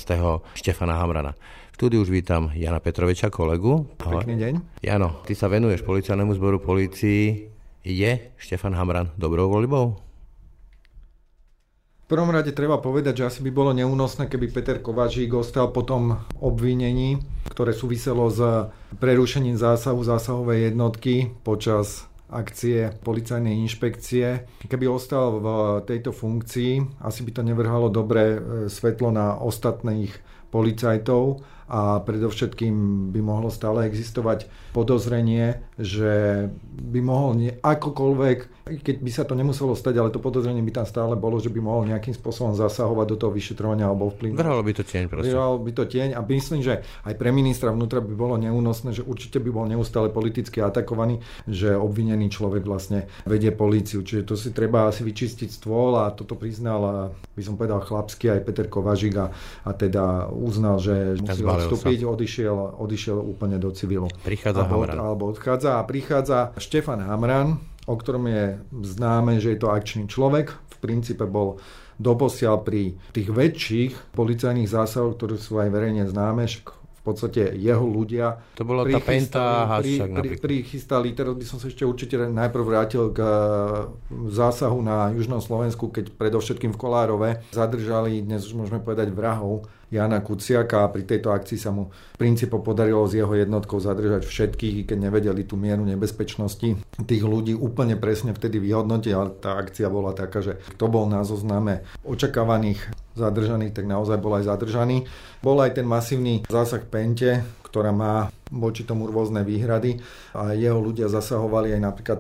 Štefana 0.60 1.00
Hamrana. 1.00 1.40
V 1.72 1.76
štúdiu 1.80 2.04
už 2.04 2.12
vítam 2.12 2.52
Jana 2.52 2.84
Petroviča, 2.84 3.32
kolegu. 3.32 3.88
Pekný 3.96 4.36
deň. 4.36 4.54
Jano, 4.84 5.24
ty 5.24 5.40
sa 5.40 5.48
venuješ 5.48 5.88
policajnému 5.88 6.36
zboru 6.36 6.60
policii. 6.60 7.48
Je 7.88 8.12
Štefan 8.36 8.76
Hamran 8.76 9.16
dobrou 9.16 9.48
voľbou? 9.48 9.96
V 12.06 12.12
prvom 12.12 12.28
rade 12.28 12.52
treba 12.52 12.84
povedať, 12.84 13.24
že 13.24 13.28
asi 13.32 13.40
by 13.40 13.56
bolo 13.56 13.72
neúnosné, 13.72 14.28
keby 14.28 14.52
Peter 14.52 14.84
Kovačík 14.84 15.32
ostal 15.32 15.72
po 15.72 15.88
tom 15.88 16.28
obvinení, 16.44 17.18
ktoré 17.50 17.72
súviselo 17.72 18.28
s 18.28 18.44
prerušením 19.00 19.58
zásahu 19.58 20.04
zásahovej 20.04 20.72
jednotky 20.72 21.32
počas 21.44 22.08
akcie 22.30 22.92
policajnej 23.06 23.54
inšpekcie. 23.64 24.50
Keby 24.66 24.86
ostal 24.90 25.40
v 25.40 25.48
tejto 25.86 26.10
funkcii, 26.12 27.02
asi 27.06 27.20
by 27.22 27.32
to 27.32 27.42
nevrhalo 27.46 27.88
dobré 27.94 28.36
e, 28.36 28.40
svetlo 28.68 29.14
na 29.14 29.38
ostatných 29.38 30.12
policajtov 30.50 31.46
a 31.66 31.98
predovšetkým 32.02 32.74
by 33.10 33.20
mohlo 33.26 33.50
stále 33.50 33.90
existovať 33.90 34.46
podozrenie, 34.76 35.66
že 35.82 36.46
by 36.66 37.00
mohol 37.02 37.32
nie, 37.34 37.52
akokoľvek, 37.58 38.68
keď 38.82 38.96
by 39.02 39.12
sa 39.14 39.24
to 39.26 39.34
nemuselo 39.34 39.74
stať, 39.74 39.98
ale 39.98 40.14
to 40.14 40.22
podozrenie 40.22 40.62
by 40.62 40.82
tam 40.82 40.86
stále 40.86 41.14
bolo, 41.18 41.42
že 41.42 41.50
by 41.50 41.60
mohol 41.62 41.90
nejakým 41.90 42.14
spôsobom 42.14 42.54
zasahovať 42.54 43.06
do 43.14 43.18
toho 43.18 43.32
vyšetrovania 43.34 43.90
alebo 43.90 44.14
vplyvnúť. 44.14 44.42
Vrhalo 44.42 44.62
by 44.62 44.74
to 44.74 44.84
tieň 44.84 45.06
proste. 45.10 45.34
Vrhalo 45.34 45.58
by 45.62 45.72
to 45.74 45.84
tieň 45.86 46.10
a 46.14 46.20
myslím, 46.26 46.62
že 46.62 46.86
aj 47.06 47.14
pre 47.18 47.30
ministra 47.34 47.74
vnútra 47.74 48.02
by 48.02 48.14
bolo 48.14 48.36
neúnosné, 48.38 48.94
že 48.94 49.02
určite 49.06 49.42
by 49.42 49.50
bol 49.50 49.66
neustále 49.66 50.14
politicky 50.14 50.62
atakovaný, 50.62 51.22
že 51.50 51.74
obvinený 51.74 52.30
človek 52.30 52.62
vlastne 52.66 53.10
vedie 53.26 53.50
políciu. 53.54 54.06
Čiže 54.06 54.22
to 54.28 54.36
si 54.38 54.50
treba 54.54 54.90
asi 54.90 55.02
vyčistiť 55.02 55.50
stôl 55.50 55.98
a 55.98 56.14
toto 56.14 56.38
priznal, 56.38 57.14
by 57.34 57.42
som 57.42 57.58
povedal 57.58 57.82
chlapsky 57.82 58.30
aj 58.34 58.44
Peter 58.44 58.68
Kovažik 58.70 59.16
a, 59.18 59.32
a 59.66 59.72
teda 59.74 60.30
uznal, 60.30 60.82
že 60.82 61.18
musí 61.22 61.42
odstúpiť, 61.56 62.00
odišiel, 62.04 62.58
odišiel 62.80 63.18
úplne 63.20 63.56
do 63.56 63.72
civilu. 63.72 64.12
Prichádza 64.24 64.68
alebo, 64.68 64.84
Hamran. 64.84 64.98
Alebo 65.00 65.24
odchádza 65.32 65.80
a 65.80 65.88
prichádza 65.88 66.52
Štefan 66.60 67.02
Hamran, 67.04 67.58
o 67.86 67.96
ktorom 67.96 68.28
je 68.28 68.60
známe, 68.84 69.40
že 69.40 69.56
je 69.56 69.60
to 69.62 69.72
akčný 69.72 70.10
človek. 70.12 70.52
V 70.52 70.76
princípe 70.84 71.24
bol 71.26 71.58
doposiaľ 71.96 72.62
pri 72.62 73.00
tých 73.16 73.32
väčších 73.32 73.94
policajných 74.14 74.68
zásahoch, 74.68 75.16
ktoré 75.16 75.40
sú 75.40 75.58
aj 75.64 75.72
verejne 75.72 76.04
známe, 76.04 76.44
podstate 77.06 77.54
jeho 77.54 77.86
ľudia. 77.86 78.42
To 78.58 78.66
bola 78.66 78.82
tá 78.84 78.98
Penta 78.98 79.70
pri, 79.80 80.02
pri, 80.10 80.30
prichystali, 80.42 81.14
teraz 81.14 81.38
by 81.38 81.46
som 81.46 81.58
sa 81.62 81.70
ešte 81.70 81.86
určite 81.86 82.18
najprv 82.18 82.64
vrátil 82.66 83.14
k 83.14 83.22
zásahu 84.10 84.82
na 84.82 85.14
Južnom 85.14 85.40
Slovensku, 85.40 85.94
keď 85.94 86.10
predovšetkým 86.18 86.74
v 86.74 86.82
Kolárove 86.82 87.30
zadržali, 87.54 88.26
dnes 88.26 88.44
už 88.50 88.58
môžeme 88.58 88.82
povedať 88.82 89.14
vrahov 89.14 89.70
Jana 89.94 90.20
Kuciaka 90.20 90.84
a 90.84 90.92
pri 90.92 91.06
tejto 91.06 91.30
akcii 91.30 91.58
sa 91.62 91.70
mu 91.70 91.94
v 91.94 92.18
princípe 92.18 92.58
podarilo 92.58 93.06
s 93.06 93.14
jeho 93.14 93.32
jednotkou 93.38 93.78
zadržať 93.78 94.26
všetkých, 94.26 94.90
keď 94.90 94.98
nevedeli 94.98 95.46
tú 95.46 95.56
mieru 95.56 95.86
nebezpečnosti 95.86 96.82
tých 97.06 97.24
ľudí 97.24 97.54
úplne 97.54 97.94
presne 97.96 98.34
vtedy 98.34 98.58
vyhodnotiť, 98.58 99.14
ale 99.14 99.30
tá 99.38 99.62
akcia 99.62 99.88
bola 99.88 100.18
taká, 100.18 100.42
že 100.42 100.58
kto 100.76 100.86
bol 100.90 101.06
na 101.06 101.22
zozname 101.22 101.86
očakávaných 102.02 103.05
zadržaných, 103.16 103.74
tak 103.74 103.88
naozaj 103.88 104.20
bol 104.20 104.36
aj 104.36 104.52
zadržaný. 104.52 105.08
Bol 105.40 105.58
aj 105.64 105.80
ten 105.80 105.88
masívny 105.88 106.44
zásah 106.46 106.84
Pente, 106.84 107.42
ktorá 107.64 107.96
má 107.96 108.30
voči 108.52 108.86
tomu 108.86 109.08
rôzne 109.10 109.42
výhrady 109.42 110.00
a 110.36 110.54
jeho 110.54 110.78
ľudia 110.80 111.10
zasahovali 111.10 111.74
aj 111.76 111.82
napríklad 111.82 112.20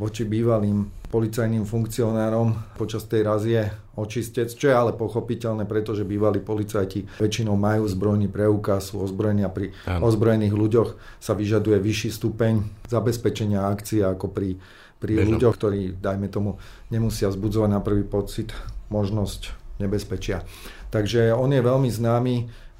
voči 0.00 0.24
bývalým 0.24 0.88
policajným 1.12 1.68
funkcionárom 1.68 2.56
počas 2.80 3.04
tej 3.04 3.22
razie 3.28 3.60
očistec, 3.94 4.48
čo 4.48 4.72
je 4.72 4.74
ale 4.74 4.96
pochopiteľné, 4.96 5.68
pretože 5.68 6.08
bývalí 6.08 6.40
policajti 6.40 7.20
väčšinou 7.20 7.52
majú 7.60 7.84
zbrojný 7.84 8.32
preukaz, 8.32 8.90
sú 8.90 9.04
ozbrojení 9.04 9.44
a 9.44 9.52
pri 9.52 9.76
ano. 9.84 10.08
ozbrojených 10.08 10.56
ľuďoch 10.56 10.90
sa 11.20 11.36
vyžaduje 11.36 11.76
vyšší 11.76 12.08
stupeň 12.16 12.64
zabezpečenia 12.88 13.68
akcie 13.68 14.00
ako 14.00 14.32
pri, 14.32 14.56
pri 14.96 15.20
ľuďoch, 15.20 15.54
ktorí, 15.60 16.00
dajme 16.00 16.32
tomu, 16.32 16.56
nemusia 16.88 17.28
vzbudzovať 17.28 17.70
na 17.70 17.84
prvý 17.84 18.08
pocit 18.08 18.56
možnosť 18.88 19.61
nebezpečia. 19.82 20.46
Takže 20.88 21.34
on 21.34 21.50
je 21.50 21.58
veľmi 21.58 21.90
známy 21.90 22.34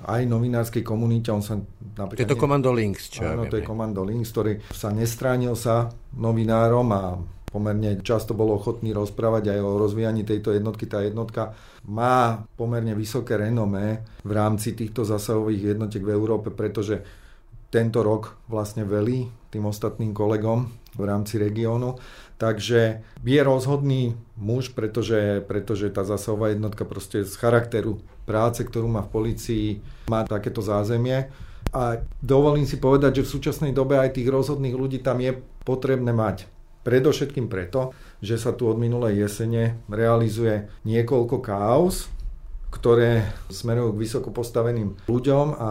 aj 0.07 0.23
novinárskej 0.27 0.83
komunite. 0.87 1.35
On 1.35 1.43
sa 1.43 1.59
napríklad... 1.99 2.23
Je 2.23 2.31
to 2.31 2.39
Komando 2.39 2.71
Links, 2.71 3.11
čo 3.11 3.27
Áno, 3.27 3.47
to 3.47 3.59
je 3.59 3.67
Komando 3.67 4.03
Links, 4.07 4.31
ktorý 4.31 4.59
sa 4.71 4.91
nestránil 4.95 5.55
sa 5.59 5.91
novinárom 6.15 6.89
a 6.95 7.03
pomerne 7.53 8.01
často 8.01 8.33
bol 8.33 8.57
ochotný 8.57 8.97
rozprávať 8.97 9.53
aj 9.53 9.59
o 9.61 9.77
rozvíjaní 9.77 10.25
tejto 10.25 10.57
jednotky. 10.57 10.89
Tá 10.89 11.05
jednotka 11.05 11.53
má 11.85 12.49
pomerne 12.57 12.97
vysoké 12.97 13.37
renomé 13.37 14.09
v 14.25 14.33
rámci 14.33 14.73
týchto 14.73 15.05
zasahových 15.05 15.77
jednotiek 15.77 16.01
v 16.01 16.15
Európe, 16.17 16.49
pretože 16.49 17.05
tento 17.73 18.05
rok 18.05 18.37
vlastne 18.53 18.85
velí 18.85 19.33
tým 19.49 19.65
ostatným 19.65 20.13
kolegom 20.13 20.69
v 20.93 21.03
rámci 21.09 21.41
regiónu. 21.41 21.97
Takže 22.37 23.01
je 23.25 23.41
rozhodný 23.41 24.13
muž, 24.37 24.77
pretože, 24.77 25.41
pretože 25.49 25.89
tá 25.89 26.05
zasahová 26.05 26.53
jednotka 26.53 26.85
proste 26.85 27.25
z 27.25 27.33
charakteru 27.39 28.05
práce, 28.29 28.61
ktorú 28.61 28.93
má 28.93 29.01
v 29.01 29.13
policii, 29.13 29.67
má 30.13 30.29
takéto 30.29 30.61
zázemie. 30.61 31.33
A 31.73 32.05
dovolím 32.21 32.69
si 32.69 32.77
povedať, 32.77 33.23
že 33.23 33.25
v 33.25 33.33
súčasnej 33.39 33.73
dobe 33.73 33.97
aj 33.97 34.21
tých 34.21 34.29
rozhodných 34.29 34.77
ľudí 34.77 35.01
tam 35.01 35.25
je 35.25 35.41
potrebné 35.65 36.13
mať. 36.13 36.45
Predovšetkým 36.83 37.47
preto, 37.47 37.95
že 38.19 38.37
sa 38.37 38.51
tu 38.51 38.67
od 38.67 38.77
minulej 38.77 39.23
jesene 39.25 39.79
realizuje 39.87 40.67
niekoľko 40.83 41.39
káuz, 41.39 42.11
ktoré 42.75 43.31
smerujú 43.49 43.95
k 43.95 44.03
vysoko 44.03 44.29
postaveným 44.35 44.99
ľuďom 45.07 45.47
a 45.55 45.71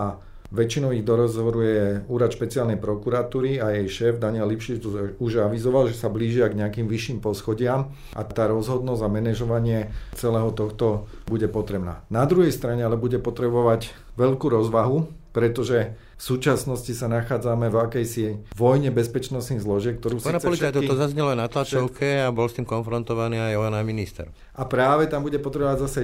väčšinou 0.51 0.91
ich 0.91 1.07
dorozhoruje 1.07 2.05
úrad 2.11 2.35
špeciálnej 2.35 2.75
prokuratúry 2.75 3.63
a 3.63 3.71
jej 3.71 3.87
šéf 3.87 4.19
Daniel 4.19 4.51
Lipšic 4.51 4.83
už 5.17 5.31
avizoval, 5.47 5.87
že 5.87 5.95
sa 5.95 6.11
blížia 6.11 6.51
k 6.51 6.59
nejakým 6.59 6.85
vyšším 6.91 7.23
poschodiam 7.23 7.95
a 8.11 8.21
tá 8.27 8.51
rozhodnosť 8.51 9.01
a 9.01 9.09
manažovanie 9.09 9.79
celého 10.19 10.51
tohto 10.51 11.07
bude 11.25 11.47
potrebná. 11.47 12.03
Na 12.11 12.27
druhej 12.27 12.51
strane 12.51 12.83
ale 12.83 12.99
bude 12.99 13.17
potrebovať 13.17 13.95
veľkú 14.19 14.51
rozvahu, 14.51 15.07
pretože 15.31 15.95
v 15.95 16.23
súčasnosti 16.23 16.91
sa 16.93 17.07
nachádzame 17.07 17.71
v 17.71 17.77
akejsi 17.81 18.25
vojne 18.53 18.91
bezpečnostných 18.93 19.63
zložiek, 19.63 19.97
ktorú 19.97 20.19
si 20.19 20.29
všetky... 20.29 20.83
toto 20.83 20.93
zaznelo 20.99 21.33
na 21.33 21.47
tlačovke 21.49 22.21
a 22.21 22.29
bol 22.29 22.45
s 22.51 22.59
tým 22.59 22.67
konfrontovaný 22.67 23.39
aj 23.39 23.55
on 23.57 23.73
aj 23.73 23.85
minister. 23.87 24.27
A 24.53 24.67
práve 24.67 25.09
tam 25.09 25.23
bude 25.25 25.39
potrebovať 25.41 25.77
zase 25.87 26.01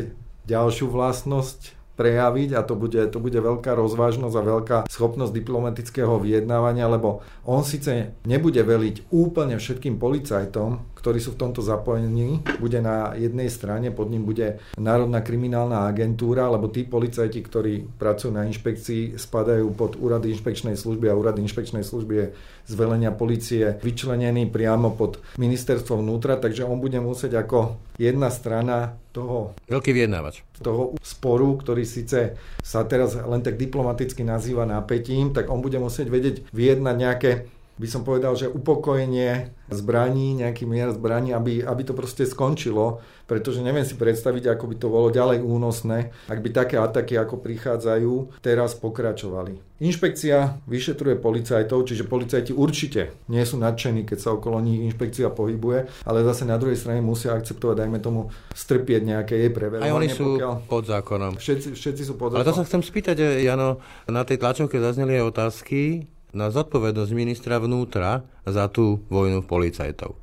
ďalšiu 0.47 0.89
vlastnosť 0.89 1.76
prejaviť 1.97 2.53
a 2.53 2.61
to 2.61 2.77
bude, 2.77 3.01
to 3.09 3.17
bude 3.17 3.35
veľká 3.35 3.73
rozvážnosť 3.73 4.35
a 4.37 4.47
veľká 4.47 4.77
schopnosť 4.85 5.33
diplomatického 5.33 6.21
vyjednávania, 6.21 6.85
lebo 6.85 7.25
on 7.43 7.65
síce 7.65 8.13
nebude 8.23 8.61
veliť 8.61 9.09
úplne 9.09 9.57
všetkým 9.57 9.97
policajtom, 9.97 10.85
ktorí 11.07 11.23
sú 11.23 11.39
v 11.39 11.47
tomto 11.47 11.63
zapojení, 11.63 12.43
bude 12.59 12.83
na 12.83 13.15
jednej 13.15 13.47
strane, 13.47 13.95
pod 13.95 14.11
ním 14.11 14.27
bude 14.27 14.59
Národná 14.75 15.23
kriminálna 15.23 15.87
agentúra, 15.87 16.51
lebo 16.51 16.67
tí 16.67 16.83
policajti, 16.83 17.39
ktorí 17.39 17.95
pracujú 17.95 18.35
na 18.35 18.43
inšpekcii, 18.43 19.15
spadajú 19.15 19.71
pod 19.71 19.95
úrady 19.95 20.35
inšpekčnej 20.35 20.75
služby 20.75 21.07
a 21.07 21.15
úrady 21.15 21.47
inšpekčnej 21.47 21.87
služby 21.87 22.13
je 22.19 22.27
z 22.67 22.73
velenia 22.75 23.15
policie 23.15 23.79
vyčlenený 23.79 24.51
priamo 24.51 24.91
pod 24.91 25.23
ministerstvo 25.39 26.03
vnútra, 26.03 26.35
takže 26.35 26.67
on 26.67 26.83
bude 26.83 26.99
musieť 26.99 27.39
ako 27.39 27.79
jedna 27.95 28.27
strana 28.27 28.99
toho... 29.15 29.55
Veľký 29.71 29.95
vyjednávač. 29.95 30.43
Toho 30.59 30.99
sporu, 30.99 31.55
ktorý 31.55 31.87
síce 31.87 32.35
sa 32.59 32.83
teraz 32.83 33.15
len 33.15 33.39
tak 33.39 33.55
diplomaticky 33.55 34.27
nazýva 34.27 34.67
napätím, 34.67 35.31
tak 35.31 35.47
on 35.47 35.63
bude 35.63 35.79
musieť 35.79 36.11
vedieť 36.11 36.35
vyjednať 36.51 36.95
nejaké 36.99 37.31
by 37.77 37.87
som 37.87 38.01
povedal, 38.01 38.33
že 38.33 38.49
upokojenie 38.49 39.53
zbraní, 39.69 40.33
nejaký 40.33 40.65
mier 40.65 40.89
zbraní, 40.95 41.31
aby, 41.33 41.61
aby 41.61 41.81
to 41.85 41.93
proste 41.93 42.25
skončilo, 42.25 43.03
pretože 43.27 43.59
neviem 43.59 43.83
si 43.83 43.93
predstaviť, 43.99 44.55
ako 44.55 44.65
by 44.71 44.75
to 44.79 44.87
bolo 44.87 45.07
ďalej 45.11 45.43
únosné, 45.43 46.15
ak 46.31 46.39
by 46.39 46.49
také 46.49 46.75
ataky, 46.79 47.19
ako 47.19 47.37
prichádzajú, 47.37 48.39
teraz 48.39 48.73
pokračovali. 48.79 49.59
Inšpekcia 49.77 50.57
vyšetruje 50.65 51.21
policajtov, 51.21 51.85
čiže 51.85 52.09
policajti 52.09 52.49
určite 52.55 53.13
nie 53.29 53.43
sú 53.45 53.61
nadšení, 53.61 54.09
keď 54.09 54.17
sa 54.17 54.33
okolo 54.33 54.57
nich 54.57 54.81
inšpekcia 54.89 55.29
pohybuje, 55.29 55.85
ale 56.07 56.25
zase 56.25 56.49
na 56.49 56.57
druhej 56.57 56.79
strane 56.79 57.03
musia 57.03 57.37
akceptovať, 57.37 57.85
dajme 57.85 57.99
tomu, 58.01 58.33
strpieť 58.57 59.05
nejaké 59.05 59.37
jej 59.37 59.51
preverovanie. 59.53 59.91
Aj 59.91 59.93
oni 59.93 60.09
sú 60.09 60.39
pokiaľ... 60.39 60.53
pod 60.65 60.83
zákonom. 60.89 61.31
Všetci, 61.37 61.77
všetci 61.77 62.03
sú 62.07 62.17
pod 62.17 62.33
zákonom. 62.33 62.41
Ale 62.41 62.49
to 62.49 62.57
sa 62.57 62.65
chcem 62.65 62.81
spýtať, 62.81 63.43
Jano, 63.43 63.77
na 64.09 64.25
tej 64.25 64.41
tlačovke 64.41 64.81
zazneli 64.81 65.21
aj 65.21 65.29
otázky, 65.29 66.09
na 66.35 66.51
zodpovednosť 66.51 67.11
ministra 67.15 67.59
vnútra 67.59 68.27
za 68.43 68.67
tú 68.67 69.03
vojnu 69.07 69.43
policajtov. 69.47 70.19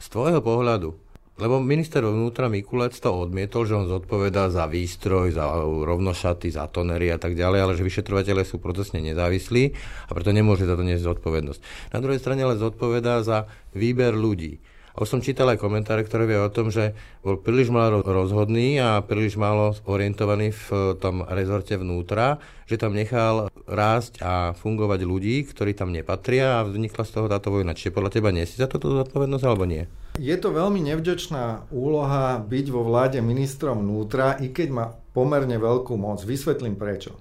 Z 0.00 0.06
tvojho 0.12 0.40
pohľadu, 0.40 0.96
lebo 1.40 1.56
minister 1.56 2.04
vnútra 2.04 2.52
Mikulec 2.52 2.92
to 2.92 3.08
odmietol, 3.08 3.64
že 3.64 3.72
on 3.72 3.88
zodpovedá 3.88 4.52
za 4.52 4.68
výstroj, 4.68 5.32
za 5.32 5.48
rovnošaty, 5.64 6.52
za 6.52 6.68
tonery 6.68 7.08
a 7.08 7.16
tak 7.16 7.32
ďalej, 7.32 7.60
ale 7.64 7.72
že 7.80 7.88
vyšetrovateľe 7.88 8.44
sú 8.44 8.60
procesne 8.60 9.00
nezávislí 9.00 9.72
a 10.08 10.10
preto 10.12 10.36
nemôže 10.36 10.68
za 10.68 10.76
to 10.76 10.84
niesť 10.84 11.08
zodpovednosť. 11.08 11.60
Na 11.96 11.98
druhej 12.04 12.20
strane 12.20 12.44
ale 12.44 12.60
zodpovedá 12.60 13.24
za 13.24 13.48
výber 13.72 14.12
ľudí. 14.12 14.60
A 14.94 15.06
už 15.06 15.08
som 15.08 15.20
čítal 15.22 15.46
aj 15.52 15.62
komentáre, 15.62 16.02
ktoré 16.02 16.26
vie 16.26 16.38
o 16.40 16.50
tom, 16.50 16.74
že 16.74 16.98
bol 17.22 17.38
príliš 17.38 17.70
málo 17.70 18.02
rozhodný 18.02 18.82
a 18.82 19.00
príliš 19.04 19.38
málo 19.38 19.78
orientovaný 19.86 20.50
v 20.50 20.98
tom 20.98 21.22
rezorte 21.26 21.78
vnútra, 21.78 22.42
že 22.66 22.78
tam 22.78 22.94
nechal 22.94 23.50
rásť 23.66 24.22
a 24.22 24.54
fungovať 24.58 25.06
ľudí, 25.06 25.46
ktorí 25.46 25.78
tam 25.78 25.94
nepatria 25.94 26.62
a 26.62 26.66
vznikla 26.66 27.02
z 27.06 27.12
toho 27.14 27.26
táto 27.30 27.54
vojna. 27.54 27.74
Čiže 27.74 27.94
podľa 27.94 28.10
teba 28.10 28.34
nie 28.34 28.46
si 28.46 28.58
za 28.58 28.66
toto 28.66 28.90
zodpovednosť 28.90 29.44
alebo 29.46 29.66
nie? 29.66 29.86
Je 30.18 30.34
to 30.34 30.50
veľmi 30.50 30.82
nevďačná 30.82 31.70
úloha 31.70 32.42
byť 32.42 32.66
vo 32.74 32.82
vláde 32.82 33.22
ministrom 33.22 33.86
vnútra, 33.86 34.36
i 34.42 34.50
keď 34.50 34.68
má 34.74 34.86
pomerne 35.14 35.54
veľkú 35.58 35.94
moc. 35.94 36.22
Vysvetlím 36.26 36.74
prečo. 36.74 37.14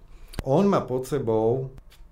On 0.46 0.66
má 0.66 0.82
pod 0.82 1.06
sebou 1.06 1.70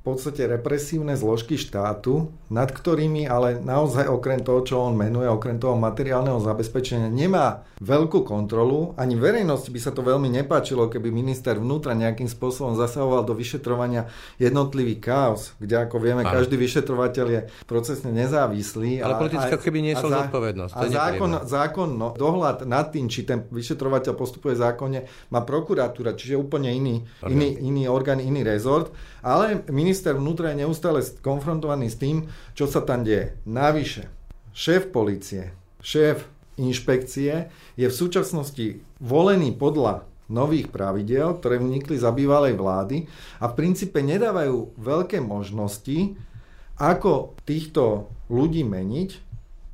podstate 0.07 0.47
represívne 0.47 1.19
zložky 1.19 1.59
štátu, 1.59 2.31
nad 2.47 2.71
ktorými 2.71 3.27
ale 3.27 3.59
naozaj 3.59 4.07
okrem 4.07 4.39
toho, 4.39 4.63
čo 4.63 4.75
on 4.79 4.95
menuje, 4.95 5.27
okrem 5.27 5.59
toho 5.59 5.75
materiálneho 5.75 6.39
zabezpečenia, 6.39 7.11
nemá 7.11 7.67
veľkú 7.83 8.23
kontrolu. 8.23 8.95
Ani 8.95 9.19
verejnosti 9.19 9.67
by 9.67 9.79
sa 9.81 9.91
to 9.91 10.01
veľmi 10.01 10.31
nepáčilo, 10.31 10.87
keby 10.87 11.11
minister 11.11 11.59
vnútra 11.59 11.93
nejakým 11.93 12.25
spôsobom 12.31 12.79
zasahoval 12.79 13.27
do 13.27 13.35
vyšetrovania 13.35 14.07
jednotlivých 14.41 14.99
chaos, 15.03 15.41
kde 15.59 15.83
ako 15.83 15.99
vieme, 15.99 16.23
ale. 16.23 16.41
každý 16.41 16.55
vyšetrovateľ 16.55 17.25
je 17.27 17.41
procesne 17.67 18.09
nezávislý. 18.15 19.03
Ale 19.03 19.19
politická 19.19 19.57
keby 19.59 19.83
niesol 19.83 20.09
zodpovednosť. 20.09 20.73
A 20.73 20.81
zákon, 20.87 21.31
zákon 21.45 21.89
no, 21.93 22.15
dohľad 22.15 22.65
nad 22.65 22.89
tým, 22.89 23.11
či 23.11 23.27
ten 23.27 23.43
vyšetrovateľ 23.45 24.13
postupuje 24.15 24.55
zákonne, 24.55 25.05
má 25.33 25.43
prokuratúra, 25.43 26.15
čiže 26.15 26.39
úplne 26.39 26.71
iný, 26.71 26.95
iný, 27.27 27.59
iný 27.61 27.83
orgán, 27.91 28.23
iný 28.23 28.41
rezort. 28.41 28.89
Ale 29.21 29.67
minister 29.67 29.96
vnútra 30.05 30.53
je 30.53 30.65
neustále 30.65 31.01
konfrontovaný 31.23 31.89
s 31.89 31.97
tým, 31.97 32.29
čo 32.53 32.69
sa 32.69 32.83
tam 32.83 33.01
deje. 33.01 33.37
Navyše, 33.47 34.09
šéf 34.53 34.93
policie, 34.93 35.55
šéf 35.81 36.27
inšpekcie 36.57 37.53
je 37.77 37.87
v 37.87 37.95
súčasnosti 37.95 38.81
volený 38.97 39.53
podľa 39.53 40.05
nových 40.27 40.67
pravidel, 40.67 41.39
ktoré 41.39 41.55
vnikli 41.57 41.95
za 41.95 42.11
bývalej 42.11 42.59
vlády 42.59 43.07
a 43.39 43.47
v 43.47 43.53
princípe 43.55 44.03
nedávajú 44.03 44.75
veľké 44.75 45.23
možnosti, 45.23 46.19
ako 46.77 47.33
týchto 47.47 48.11
ľudí 48.27 48.67
meniť, 48.67 49.09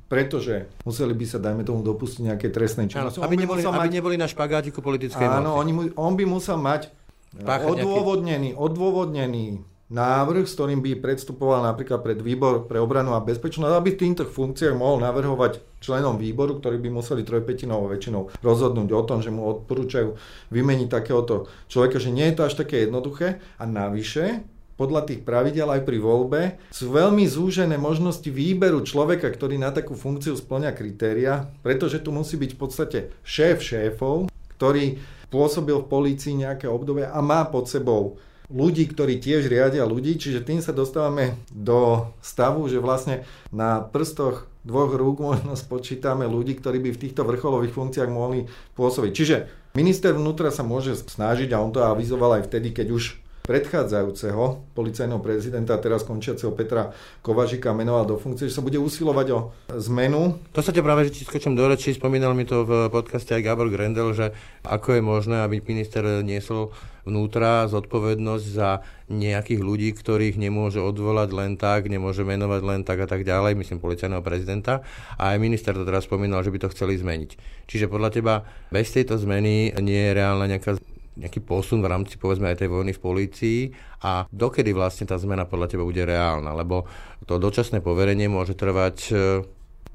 pretože 0.05 0.69
museli 0.85 1.17
by 1.17 1.25
sa, 1.25 1.41
dajme 1.41 1.65
tomu, 1.65 1.81
dopustiť 1.81 2.21
nejaké 2.29 2.53
trestnej 2.53 2.85
činnosti. 2.85 3.17
Aby, 3.17 3.41
neboli, 3.41 3.65
aby 3.65 3.89
mať... 3.89 3.95
neboli 3.97 4.15
na 4.15 4.29
špagátiku 4.29 4.85
politickej 4.85 5.25
Áno, 5.25 5.57
on, 5.57 5.89
on 5.97 6.13
by 6.13 6.23
musel 6.29 6.61
mať 6.61 6.93
Odôvodnený, 7.41 8.53
odôvodnený 8.53 9.65
návrh, 9.93 10.49
s 10.49 10.57
ktorým 10.57 10.81
by 10.81 10.97
predstupoval 10.97 11.69
napríklad 11.69 12.01
pred 12.01 12.17
výbor 12.17 12.65
pre 12.65 12.81
obranu 12.81 13.13
a 13.13 13.21
bezpečnosť, 13.21 13.73
aby 13.77 13.89
v 13.93 14.01
týchto 14.01 14.25
funkciách 14.25 14.73
mohol 14.73 15.05
navrhovať 15.05 15.61
členom 15.77 16.17
výboru, 16.17 16.57
ktorí 16.57 16.81
by 16.81 16.89
museli 16.89 17.21
trojpetinovou 17.21 17.93
väčšinou 17.93 18.33
rozhodnúť 18.41 18.89
o 18.89 19.01
tom, 19.05 19.21
že 19.21 19.29
mu 19.29 19.45
odporúčajú 19.45 20.17
vymeniť 20.49 20.89
takéhoto 20.89 21.45
človeka, 21.69 22.01
že 22.01 22.09
nie 22.09 22.25
je 22.33 22.35
to 22.41 22.45
až 22.49 22.57
také 22.57 22.89
jednoduché. 22.89 23.37
A 23.61 23.69
navyše, 23.69 24.41
podľa 24.73 25.05
tých 25.05 25.21
pravidel 25.21 25.69
aj 25.69 25.85
pri 25.85 26.01
voľbe 26.01 26.41
sú 26.73 26.89
veľmi 26.89 27.29
zúžené 27.29 27.77
možnosti 27.77 28.25
výberu 28.25 28.81
človeka, 28.81 29.29
ktorý 29.29 29.61
na 29.61 29.69
takú 29.69 29.93
funkciu 29.93 30.33
splňa 30.33 30.73
kritéria, 30.73 31.53
pretože 31.61 32.01
tu 32.01 32.09
musí 32.09 32.41
byť 32.41 32.51
v 32.57 32.59
podstate 32.59 32.99
šéf 33.21 33.61
šéfov, 33.61 34.33
ktorý 34.57 34.97
pôsobil 35.29 35.77
v 35.77 35.89
polícii 35.89 36.33
nejaké 36.33 36.65
obdobie 36.65 37.05
a 37.05 37.19
má 37.21 37.45
pod 37.45 37.69
sebou 37.69 38.17
ľudí, 38.51 38.89
ktorí 38.91 39.19
tiež 39.19 39.47
riadia 39.47 39.87
ľudí, 39.87 40.19
čiže 40.19 40.43
tým 40.43 40.59
sa 40.59 40.75
dostávame 40.75 41.39
do 41.51 42.11
stavu, 42.19 42.67
že 42.67 42.83
vlastne 42.83 43.23
na 43.53 43.79
prstoch 43.79 44.47
dvoch 44.63 44.95
rúk 44.95 45.19
možno 45.19 45.55
spočítame 45.59 46.27
ľudí, 46.27 46.59
ktorí 46.59 46.79
by 46.79 46.89
v 46.95 47.01
týchto 47.07 47.27
vrcholových 47.27 47.75
funkciách 47.75 48.09
mohli 48.11 48.47
pôsobiť. 48.79 49.11
Čiže 49.11 49.35
minister 49.75 50.15
vnútra 50.15 50.51
sa 50.51 50.63
môže 50.63 50.95
snažiť, 50.95 51.51
a 51.51 51.61
on 51.63 51.71
to 51.71 51.83
avizoval 51.83 52.39
aj 52.39 52.47
vtedy, 52.47 52.71
keď 52.71 52.87
už 52.95 53.22
predchádzajúceho 53.43 54.71
policajného 54.71 55.19
prezidenta, 55.19 55.75
teraz 55.75 56.07
končiaceho 56.07 56.55
Petra 56.55 56.95
Kovažika 57.19 57.75
menoval 57.75 58.07
do 58.07 58.15
funkcie, 58.15 58.47
že 58.47 58.55
sa 58.55 58.63
bude 58.63 58.79
usilovať 58.79 59.27
o 59.35 59.39
zmenu. 59.83 60.39
To 60.55 60.63
sa 60.63 60.71
ťa 60.71 60.79
práve, 60.79 61.11
že 61.11 61.19
ti 61.19 61.27
skočím 61.27 61.59
do 61.59 61.67
reči, 61.67 61.91
spomínal 61.91 62.31
mi 62.31 62.47
to 62.47 62.63
v 62.63 62.87
podcaste 62.87 63.35
aj 63.35 63.43
Gabor 63.43 63.67
Grendel, 63.67 64.15
že 64.15 64.31
ako 64.63 64.95
je 64.95 65.01
možné, 65.03 65.43
aby 65.43 65.59
minister 65.59 66.23
niesol 66.23 66.71
vnútra 67.03 67.67
zodpovednosť 67.67 68.45
za 68.47 68.79
nejakých 69.11 69.59
ľudí, 69.59 69.91
ktorých 69.91 70.39
nemôže 70.39 70.79
odvolať 70.79 71.35
len 71.35 71.59
tak, 71.59 71.91
nemôže 71.91 72.23
menovať 72.23 72.61
len 72.63 72.87
tak 72.87 73.03
a 73.03 73.07
tak 73.11 73.27
ďalej, 73.27 73.59
myslím 73.59 73.83
policajného 73.83 74.23
prezidenta. 74.23 74.87
A 75.19 75.35
aj 75.35 75.43
minister 75.43 75.75
to 75.75 75.83
teraz 75.83 76.07
spomínal, 76.07 76.39
že 76.47 76.55
by 76.55 76.63
to 76.63 76.71
chceli 76.71 76.95
zmeniť. 76.95 77.35
Čiže 77.67 77.91
podľa 77.91 78.09
teba 78.15 78.47
bez 78.71 78.87
tejto 78.95 79.19
zmeny 79.19 79.75
nie 79.83 79.99
je 79.99 80.15
reálna 80.15 80.47
nejaká 80.47 80.79
nejaký 81.13 81.45
posun 81.45 81.85
v 81.85 81.89
rámci 81.89 82.17
povedzme 82.17 82.49
aj 82.49 82.65
tej 82.65 82.69
vojny 82.73 82.91
v 82.95 83.03
polícii 83.03 83.59
a 84.01 84.25
dokedy 84.33 84.73
vlastne 84.73 85.05
tá 85.05 85.17
zmena 85.21 85.45
podľa 85.45 85.77
teba 85.77 85.85
bude 85.85 86.01
reálna, 86.01 86.53
lebo 86.57 86.89
to 87.29 87.37
dočasné 87.37 87.85
poverenie 87.85 88.25
môže 88.25 88.57
trvať 88.57 88.97
e, 89.09 89.13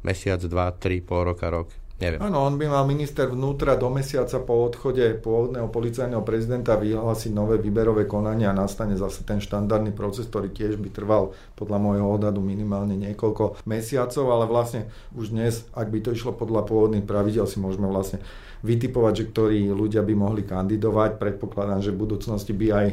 mesiac, 0.07 0.39
dva, 0.47 0.71
tri, 0.71 1.03
pol 1.03 1.27
roka, 1.27 1.51
rok. 1.51 1.69
Neviem. 1.99 2.23
Áno, 2.23 2.47
on 2.47 2.55
by 2.55 2.71
mal 2.71 2.87
minister 2.87 3.27
vnútra 3.27 3.75
do 3.75 3.91
mesiaca 3.91 4.39
po 4.39 4.71
odchode 4.71 5.19
pôvodného 5.19 5.67
policajného 5.67 6.23
prezidenta 6.23 6.79
vyhlásiť 6.79 7.35
nové 7.35 7.59
výberové 7.59 8.07
konanie 8.07 8.47
a 8.47 8.55
nastane 8.55 8.95
zase 8.95 9.27
ten 9.27 9.43
štandardný 9.43 9.91
proces, 9.91 10.31
ktorý 10.31 10.55
tiež 10.55 10.79
by 10.79 10.95
trval 10.95 11.35
podľa 11.59 11.79
môjho 11.83 12.07
odhadu 12.07 12.39
minimálne 12.39 12.95
niekoľko 12.95 13.67
mesiacov, 13.67 14.25
ale 14.31 14.47
vlastne 14.47 14.87
už 15.19 15.35
dnes, 15.35 15.67
ak 15.75 15.91
by 15.91 15.99
to 15.99 16.15
išlo 16.15 16.39
podľa 16.39 16.71
pôvodných 16.71 17.03
pravidel, 17.03 17.51
si 17.51 17.59
môžeme 17.59 17.91
vlastne 17.91 18.23
vytipovať, 18.63 19.13
že 19.19 19.25
ktorí 19.35 19.59
ľudia 19.75 20.07
by 20.07 20.15
mohli 20.15 20.47
kandidovať. 20.47 21.19
Predpokladám, 21.19 21.83
že 21.83 21.91
v 21.91 21.99
budúcnosti 21.99 22.55
by 22.55 22.67
aj 22.79 22.87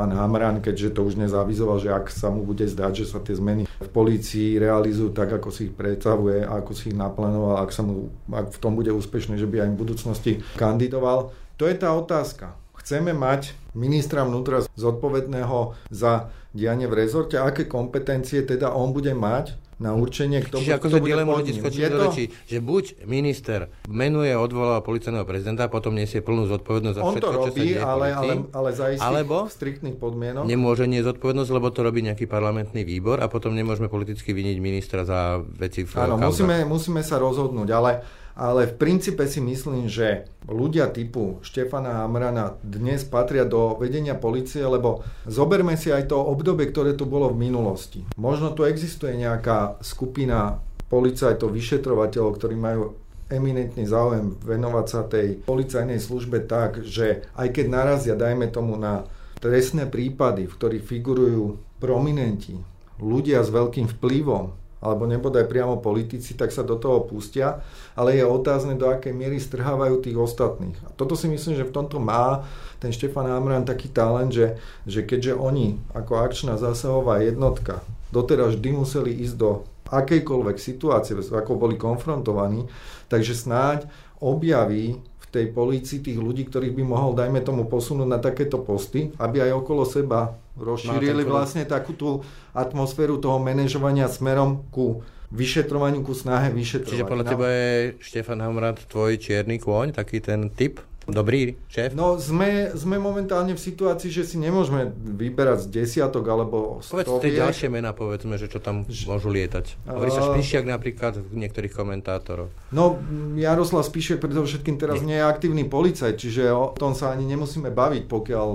pán 0.00 0.16
Hamran, 0.16 0.64
keďže 0.64 0.96
to 0.96 1.04
už 1.04 1.20
nezavizoval, 1.20 1.76
že 1.76 1.92
ak 1.92 2.08
sa 2.08 2.32
mu 2.32 2.40
bude 2.40 2.64
zdať, 2.64 3.04
že 3.04 3.06
sa 3.12 3.20
tie 3.20 3.36
zmeny 3.36 3.68
v 3.68 3.90
polícii 3.92 4.56
realizujú 4.56 5.12
tak, 5.12 5.28
ako 5.36 5.52
si 5.52 5.68
ich 5.68 5.76
predstavuje, 5.76 6.40
ako 6.40 6.72
si 6.72 6.88
ich 6.88 6.96
naplánoval, 6.96 7.60
ak, 7.60 7.68
sa 7.68 7.84
mu, 7.84 8.08
ak 8.32 8.48
v 8.48 8.58
tom 8.64 8.80
bude 8.80 8.88
úspešný, 8.96 9.36
že 9.36 9.44
by 9.44 9.68
aj 9.68 9.70
v 9.76 9.80
budúcnosti 9.84 10.32
kandidoval. 10.56 11.36
To 11.60 11.68
je 11.68 11.76
tá 11.76 11.92
otázka. 11.92 12.56
Chceme 12.80 13.12
mať 13.12 13.52
ministra 13.76 14.24
vnútra 14.24 14.64
zodpovedného 14.72 15.76
za 15.92 16.32
dianie 16.56 16.88
v 16.88 17.04
rezorte, 17.04 17.36
aké 17.36 17.68
kompetencie 17.68 18.40
teda 18.40 18.72
on 18.72 18.96
bude 18.96 19.12
mať 19.12 19.52
na 19.80 19.96
určenie, 19.96 20.44
kto, 20.44 20.60
Čiže 20.60 20.76
ako 20.76 20.86
kto 20.92 20.96
bude 21.00 21.08
dilemu 21.08 21.30
ľudí 21.40 21.52
skočiť 21.56 21.82
do 21.88 21.98
reči, 22.04 22.24
že 22.44 22.60
buď 22.60 23.08
minister 23.08 23.72
menuje, 23.88 24.36
odvoláva 24.36 24.84
policajného 24.84 25.24
prezidenta 25.24 25.72
potom 25.72 25.96
nesie 25.96 26.20
plnú 26.20 26.44
zodpovednosť 26.52 26.96
za 26.96 27.02
On 27.02 27.12
všetko, 27.16 27.24
to 27.24 27.32
robí, 27.32 27.48
čo 27.48 27.50
sa 27.50 27.64
deje 27.64 27.78
ale, 27.80 28.06
ale, 28.12 28.32
ale 28.52 28.68
za 28.76 28.84
alebo 29.00 29.48
striktných 29.48 29.96
podmienok. 29.96 30.44
Nemôže 30.44 30.84
nie 30.84 31.00
zodpovednosť, 31.00 31.50
lebo 31.56 31.72
to 31.72 31.80
robí 31.80 32.04
nejaký 32.04 32.28
parlamentný 32.28 32.84
výbor 32.84 33.24
a 33.24 33.32
potom 33.32 33.56
nemôžeme 33.56 33.88
politicky 33.88 34.36
vyniť 34.36 34.56
ministra 34.60 35.08
za 35.08 35.40
veci 35.40 35.88
v 35.88 35.90
Áno, 35.96 36.20
musíme, 36.20 36.60
musíme 36.68 37.00
sa 37.00 37.16
rozhodnúť, 37.16 37.68
ale 37.72 38.04
ale 38.40 38.72
v 38.72 38.74
princípe 38.80 39.20
si 39.28 39.44
myslím, 39.44 39.84
že 39.84 40.24
ľudia 40.48 40.88
typu 40.88 41.44
Štefana 41.44 42.00
Hamrana 42.00 42.56
dnes 42.64 43.04
patria 43.04 43.44
do 43.44 43.76
vedenia 43.76 44.16
policie, 44.16 44.64
lebo 44.64 45.04
zoberme 45.28 45.76
si 45.76 45.92
aj 45.92 46.08
to 46.08 46.16
obdobie, 46.16 46.72
ktoré 46.72 46.96
tu 46.96 47.04
bolo 47.04 47.28
v 47.28 47.44
minulosti. 47.44 48.08
Možno 48.16 48.56
tu 48.56 48.64
existuje 48.64 49.12
nejaká 49.20 49.76
skupina 49.84 50.64
policajtov, 50.88 51.52
vyšetrovateľov, 51.52 52.40
ktorí 52.40 52.56
majú 52.56 52.96
eminentný 53.28 53.84
záujem 53.84 54.40
venovať 54.40 54.86
sa 54.88 55.04
tej 55.04 55.44
policajnej 55.44 56.00
službe 56.00 56.48
tak, 56.48 56.80
že 56.82 57.28
aj 57.36 57.48
keď 57.52 57.66
narazia, 57.68 58.16
dajme 58.16 58.48
tomu 58.48 58.80
na 58.80 59.04
trestné 59.38 59.84
prípady, 59.84 60.48
v 60.48 60.56
ktorých 60.56 60.88
figurujú 60.88 61.60
prominenti, 61.76 62.56
ľudia 63.00 63.44
s 63.44 63.52
veľkým 63.52 63.86
vplyvom, 64.00 64.59
alebo 64.80 65.04
nebodaj 65.04 65.44
priamo 65.44 65.76
politici, 65.76 66.32
tak 66.32 66.50
sa 66.50 66.64
do 66.64 66.80
toho 66.80 67.04
pustia, 67.04 67.60
ale 67.92 68.16
je 68.16 68.24
otázne, 68.24 68.80
do 68.80 68.88
akej 68.88 69.12
miery 69.12 69.36
strhávajú 69.36 70.00
tých 70.00 70.16
ostatných. 70.16 70.76
A 70.88 70.96
toto 70.96 71.12
si 71.14 71.28
myslím, 71.28 71.60
že 71.60 71.68
v 71.68 71.76
tomto 71.76 72.00
má 72.00 72.48
ten 72.80 72.88
Štefan 72.88 73.28
Amran 73.28 73.68
taký 73.68 73.92
talent, 73.92 74.32
že, 74.32 74.56
že 74.88 75.04
keďže 75.04 75.36
oni 75.36 75.76
ako 75.92 76.24
akčná 76.24 76.56
zásahová 76.56 77.20
jednotka 77.20 77.84
doteraz 78.08 78.58
vždy 78.58 78.70
museli 78.74 79.12
ísť 79.22 79.36
do 79.36 79.50
akejkoľvek 79.90 80.56
situácie, 80.58 81.18
ako 81.18 81.58
boli 81.58 81.74
konfrontovaní, 81.74 82.66
takže 83.10 83.34
snáď 83.34 83.78
objaví 84.22 85.02
tej 85.30 85.54
polícii 85.54 86.02
tých 86.02 86.18
ľudí, 86.18 86.50
ktorých 86.50 86.74
by 86.74 86.84
mohol, 86.84 87.14
dajme 87.14 87.38
tomu, 87.46 87.70
posunúť 87.70 88.08
na 88.10 88.18
takéto 88.18 88.58
posty, 88.58 89.14
aby 89.16 89.46
aj 89.46 89.62
okolo 89.62 89.86
seba 89.86 90.34
rozšírili 90.58 91.22
vlastne 91.22 91.62
takú 91.62 91.94
tú 91.94 92.26
atmosféru 92.50 93.22
toho 93.22 93.38
manažovania 93.38 94.10
smerom 94.10 94.66
ku 94.74 95.06
vyšetrovaniu, 95.30 96.02
ku 96.02 96.10
snahe 96.10 96.50
vyšetrovať. 96.50 96.90
Čiže 96.90 97.06
podľa 97.06 97.24
teba 97.30 97.46
je 97.46 97.70
Štefan 98.02 98.42
Hamrad 98.42 98.82
tvoj 98.90 99.14
čierny 99.22 99.62
kôň, 99.62 99.94
taký 99.94 100.18
ten 100.18 100.50
typ? 100.50 100.82
Dobrý 101.08 101.56
šéf? 101.72 101.96
No 101.96 102.20
sme, 102.20 102.70
sme 102.76 103.00
momentálne 103.00 103.56
v 103.56 103.60
situácii, 103.60 104.12
že 104.12 104.28
si 104.28 104.36
nemôžeme 104.36 104.92
vyberať 104.92 105.66
z 105.66 105.82
desiatok 105.82 106.24
alebo 106.28 106.84
Povedz 106.84 107.08
tie 107.24 107.40
ďalšie 107.40 107.68
mená, 107.72 107.96
povedzme, 107.96 108.36
že 108.36 108.52
čo 108.52 108.60
tam 108.60 108.84
môžu 108.84 109.28
lietať. 109.32 109.80
Hovorí 109.88 110.12
sa 110.12 110.22
Špišiak 110.28 110.64
napríklad 110.68 111.18
niektorých 111.32 111.72
komentátorov. 111.72 112.52
No 112.70 113.00
Jaroslav 113.34 113.88
Spíšiak 113.88 114.20
predovšetkým 114.20 114.76
teraz 114.76 115.00
nie. 115.00 115.16
nie 115.16 115.18
je 115.18 115.24
aktívny 115.24 115.64
policajt, 115.66 116.20
čiže 116.20 116.52
o 116.52 116.76
tom 116.76 116.92
sa 116.92 117.10
ani 117.16 117.24
nemusíme 117.24 117.72
baviť, 117.72 118.04
pokiaľ 118.06 118.48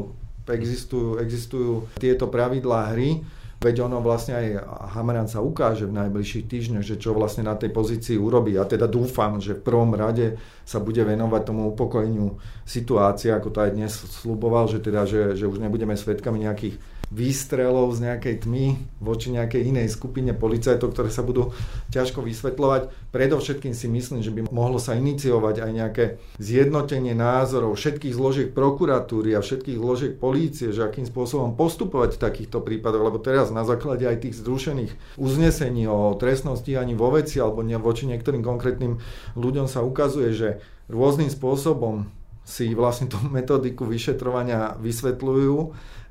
existujú, 0.45 1.17
existujú 1.17 1.89
tieto 1.97 2.29
pravidlá 2.29 2.93
hry. 2.93 3.25
Veď 3.65 3.89
ono 3.89 3.97
vlastne 3.97 4.37
aj 4.37 4.47
Hamran 4.93 5.25
sa 5.25 5.41
ukáže 5.41 5.89
v 5.89 5.97
najbližších 5.97 6.45
týždňoch, 6.45 6.85
že 6.85 7.01
čo 7.01 7.17
vlastne 7.17 7.49
na 7.49 7.57
tej 7.57 7.73
pozícii 7.73 8.13
urobí. 8.13 8.53
Ja 8.53 8.69
teda 8.69 8.85
dúfam, 8.85 9.41
že 9.41 9.57
v 9.57 9.65
prvom 9.65 9.97
rade 9.97 10.37
sa 10.61 10.77
bude 10.77 11.01
venovať 11.01 11.41
tomu 11.49 11.73
upokojeniu 11.73 12.37
situácie, 12.61 13.33
ako 13.33 13.49
to 13.49 13.59
aj 13.65 13.71
dnes 13.73 13.89
sluboval, 14.21 14.69
že, 14.69 14.85
teda, 14.85 15.09
že, 15.09 15.33
že 15.33 15.49
už 15.49 15.57
nebudeme 15.57 15.97
svedkami 15.97 16.45
nejakých 16.45 16.77
výstrelov 17.13 17.93
z 17.93 18.09
nejakej 18.09 18.45
tmy 18.45 18.79
voči 19.01 19.29
nejakej 19.33 19.61
inej 19.69 19.87
skupine 19.93 20.33
policajtov, 20.33 20.93
ktoré 20.93 21.09
sa 21.13 21.21
budú 21.21 21.53
ťažko 21.93 22.25
vysvetľovať. 22.25 23.11
Predovšetkým 23.13 23.73
si 23.77 23.87
myslím, 23.87 24.21
že 24.25 24.33
by 24.33 24.49
mohlo 24.49 24.81
sa 24.81 24.97
iniciovať 24.97 25.55
aj 25.61 25.71
nejaké 25.71 26.05
zjednotenie 26.41 27.13
názorov 27.13 27.77
všetkých 27.77 28.13
zložiek 28.15 28.49
prokuratúry 28.51 29.37
a 29.37 29.45
všetkých 29.45 29.77
zložiek 29.77 30.13
polície, 30.17 30.73
že 30.73 30.83
akým 30.83 31.05
spôsobom 31.05 31.53
postupovať 31.53 32.17
v 32.17 32.23
takýchto 32.23 32.59
prípadoch, 32.65 33.03
lebo 33.13 33.19
teraz 33.21 33.53
na 33.53 33.63
základe 33.63 34.03
aj 34.05 34.25
tých 34.25 34.41
zrušených 34.41 34.91
uznesení 35.15 35.85
o 35.87 36.13
trestnom 36.17 36.57
stíhaní 36.57 36.97
vo 36.97 37.13
veci 37.13 37.37
alebo 37.39 37.61
voči 37.61 38.09
niektorým 38.09 38.41
konkrétnym 38.41 38.99
ľuďom 39.37 39.67
sa 39.69 39.85
ukazuje, 39.85 40.33
že 40.33 40.49
rôznym 40.89 41.29
spôsobom 41.29 42.09
si 42.45 42.71
vlastne 42.77 43.09
tú 43.09 43.17
metodiku 43.25 43.89
vyšetrovania 43.89 44.77
vysvetľujú 44.77 45.57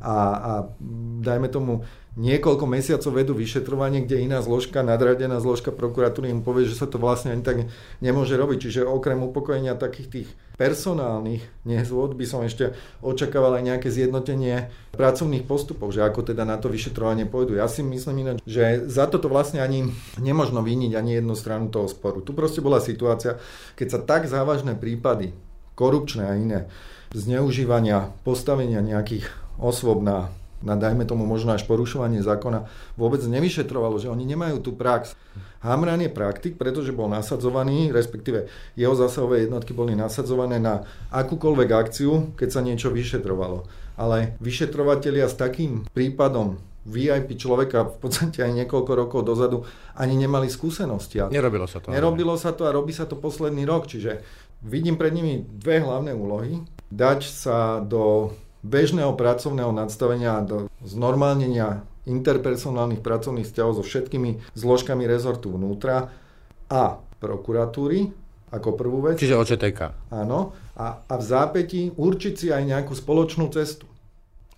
a, 0.03 0.17
a 0.19 0.53
dajme 1.23 1.49
tomu 1.49 1.87
niekoľko 2.15 2.65
mesiacov 2.71 3.11
vedú 3.11 3.33
vyšetrovanie, 3.35 4.07
kde 4.07 4.23
iná 4.23 4.39
zložka, 4.39 4.87
nadradená 4.87 5.43
zložka 5.43 5.75
prokuratúry 5.75 6.31
im 6.31 6.47
povie, 6.47 6.67
že 6.67 6.79
sa 6.79 6.87
to 6.87 6.99
vlastne 6.99 7.35
ani 7.35 7.43
tak 7.43 7.67
nemôže 7.99 8.39
robiť. 8.39 8.71
Čiže 8.71 8.87
okrem 8.87 9.19
upokojenia 9.27 9.75
takých 9.75 10.09
tých 10.11 10.29
personálnych 10.55 11.43
nezvod 11.67 12.15
by 12.15 12.27
som 12.27 12.47
ešte 12.47 12.79
očakával 13.03 13.59
aj 13.59 13.67
nejaké 13.67 13.89
zjednotenie 13.91 14.71
pracovných 14.95 15.43
postupov, 15.43 15.91
že 15.91 16.07
ako 16.07 16.23
teda 16.23 16.47
na 16.47 16.55
to 16.55 16.71
vyšetrovanie 16.71 17.27
pôjdu. 17.27 17.59
Ja 17.59 17.67
si 17.67 17.83
myslím 17.83 18.23
ináč, 18.23 18.39
že 18.47 18.87
za 18.87 19.11
toto 19.11 19.27
vlastne 19.27 19.59
ani 19.59 19.91
nemožno 20.23 20.63
vyniť 20.63 20.95
ani 20.95 21.19
jednu 21.19 21.35
stranu 21.35 21.67
toho 21.67 21.91
sporu. 21.91 22.23
Tu 22.23 22.31
proste 22.31 22.63
bola 22.63 22.79
situácia, 22.79 23.43
keď 23.75 23.87
sa 23.91 23.99
tak 23.99 24.31
závažné 24.31 24.79
prípady, 24.79 25.35
korupčné 25.75 26.23
a 26.27 26.35
iné, 26.35 26.71
zneužívania, 27.15 28.11
postavenia 28.27 28.83
nejakých 28.83 29.31
osôb 29.59 30.03
na 30.03 30.31
na 30.65 30.81
dajme 30.81 31.05
tomu 31.05 31.29
možno 31.29 31.53
až 31.53 31.69
porušovanie 31.69 32.25
zákona 32.25 32.65
vôbec 32.97 33.21
nevyšetrovalo, 33.21 34.01
že 34.01 34.09
oni 34.09 34.25
nemajú 34.25 34.65
tú 34.65 34.73
prax. 34.73 35.13
Hamran 35.61 36.01
je 36.01 36.09
praktik, 36.09 36.57
pretože 36.57 36.97
bol 36.97 37.13
nasadzovaný, 37.13 37.93
respektíve 37.93 38.49
jeho 38.73 38.97
zásahové 38.97 39.45
jednotky 39.45 39.77
boli 39.77 39.93
nasadzované 39.93 40.57
na 40.57 40.89
akúkoľvek 41.13 41.69
akciu, 41.69 42.33
keď 42.41 42.49
sa 42.49 42.61
niečo 42.65 42.89
vyšetrovalo. 42.89 43.69
Ale 44.01 44.41
vyšetrovatelia 44.41 45.29
s 45.29 45.37
takým 45.37 45.85
prípadom 45.93 46.57
VIP 46.85 47.41
človeka 47.41 47.89
v 47.89 47.97
podstate 47.97 48.45
aj 48.45 48.53
niekoľko 48.65 48.93
rokov 48.93 49.21
dozadu 49.25 49.65
ani 49.97 50.21
nemali 50.21 50.53
skúsenosti. 50.53 51.17
Nerobilo 51.33 51.65
sa 51.65 51.81
to. 51.81 51.89
Nerobilo 51.89 52.37
sa 52.37 52.53
to 52.53 52.69
a 52.69 52.75
robí 52.77 52.93
sa 52.93 53.09
to 53.09 53.17
posledný 53.17 53.65
rok, 53.65 53.89
čiže 53.89 54.21
vidím 54.65 54.97
pred 54.97 55.13
nimi 55.13 55.45
dve 55.45 55.85
hlavné 55.85 56.17
úlohy. 56.17 56.65
Dať 56.89 57.29
sa 57.29 57.79
do 57.85 58.33
bežného 58.65 59.13
pracovného 59.13 59.71
nadstavenia 59.71 60.41
do 60.41 60.73
znormálnenia 60.81 61.85
interpersonálnych 62.09 63.05
pracovných 63.05 63.45
vzťahov 63.45 63.81
so 63.81 63.85
všetkými 63.85 64.57
zložkami 64.57 65.05
rezortu 65.05 65.53
vnútra 65.53 66.13
a 66.69 67.01
prokuratúry 67.21 68.13
ako 68.53 68.69
prvú 68.77 68.99
vec. 69.05 69.21
Čiže 69.21 69.37
OČTK. 69.37 69.81
Áno. 70.15 70.57
A, 70.79 71.05
a 71.05 71.15
v 71.19 71.25
zápäti 71.25 71.91
určiť 71.93 72.35
si 72.35 72.47
aj 72.55 72.63
nejakú 72.65 72.95
spoločnú 72.95 73.51
cestu. 73.53 73.89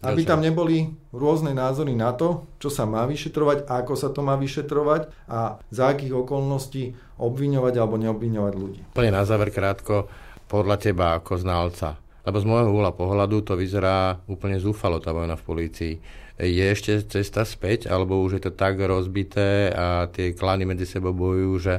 Aby 0.04 0.28
tam 0.28 0.44
neboli 0.44 0.92
rôzne 1.08 1.56
názory 1.56 1.96
na 1.96 2.12
to, 2.12 2.44
čo 2.60 2.68
sa 2.68 2.84
má 2.84 3.08
vyšetrovať, 3.08 3.64
ako 3.64 3.94
sa 3.96 4.12
to 4.12 4.20
má 4.20 4.36
vyšetrovať 4.36 5.08
a 5.24 5.56
za 5.72 5.84
akých 5.88 6.12
okolností 6.12 6.92
obviňovať 7.16 7.74
alebo 7.80 7.96
neobviňovať 8.00 8.54
ľudí. 8.56 8.80
Plne 8.92 9.12
na 9.12 9.24
záver 9.24 9.52
krátko, 9.52 10.08
podľa 10.46 10.76
teba 10.78 11.18
ako 11.18 11.42
znalca, 11.42 11.98
lebo 12.22 12.36
z 12.38 12.46
môjho 12.46 12.70
úhla 12.70 12.94
pohľadu 12.94 13.42
to 13.42 13.58
vyzerá 13.58 14.22
úplne 14.30 14.62
zúfalo 14.62 15.02
tá 15.02 15.10
vojna 15.10 15.34
v 15.34 15.46
polícii. 15.46 15.94
Je 16.36 16.64
ešte 16.68 17.00
cesta 17.08 17.48
späť, 17.48 17.88
alebo 17.88 18.20
už 18.20 18.38
je 18.38 18.42
to 18.46 18.52
tak 18.52 18.76
rozbité 18.76 19.72
a 19.72 20.06
tie 20.12 20.36
klany 20.36 20.68
medzi 20.68 20.84
sebou 20.84 21.16
bojujú, 21.16 21.54
že 21.58 21.74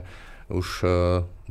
už 0.48 0.68
uh, 0.82 0.90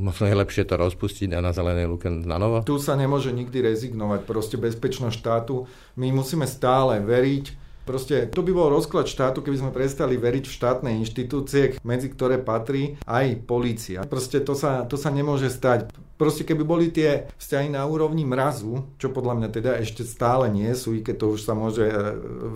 možno 0.01 0.27
je 0.27 0.41
lepšie 0.41 0.65
to 0.65 0.75
rozpustiť 0.81 1.37
a 1.37 1.45
na 1.45 1.53
zelenej 1.53 1.87
luke 1.87 2.09
na 2.09 2.41
novo? 2.41 2.65
Tu 2.65 2.77
sa 2.81 2.97
nemôže 2.97 3.31
nikdy 3.31 3.63
rezignovať. 3.63 4.25
Proste 4.25 4.57
bezpečnosť 4.57 5.15
štátu. 5.15 5.69
My 6.01 6.11
musíme 6.11 6.49
stále 6.49 6.99
veriť, 7.05 7.66
Proste 7.87 8.27
to 8.27 8.43
by 8.43 8.51
bol 8.51 8.67
rozklad 8.67 9.07
štátu, 9.07 9.47
keby 9.47 9.63
sme 9.63 9.71
prestali 9.71 10.19
veriť 10.19 10.45
v 10.51 10.57
štátne 10.59 10.91
inštitúcie, 10.99 11.79
medzi 11.87 12.11
ktoré 12.11 12.43
patrí 12.43 12.99
aj 13.07 13.47
polícia. 13.47 14.03
Proste 14.03 14.43
to 14.43 14.59
sa, 14.59 14.83
to 14.83 14.99
sa 14.99 15.15
nemôže 15.15 15.47
stať. 15.47 15.95
Proste 16.17 16.49
keby 16.49 16.65
boli 16.65 16.89
tie 16.89 17.29
vzťahy 17.37 17.77
na 17.77 17.85
úrovni 17.85 18.25
mrazu, 18.25 18.89
čo 18.97 19.13
podľa 19.13 19.37
mňa 19.37 19.49
teda 19.53 19.73
ešte 19.79 20.01
stále 20.03 20.49
nie 20.49 20.73
sú, 20.73 20.97
i 20.97 21.05
keď 21.05 21.17
to 21.21 21.27
už 21.37 21.45
sa 21.45 21.53
môže 21.53 21.85
e, 21.85 21.95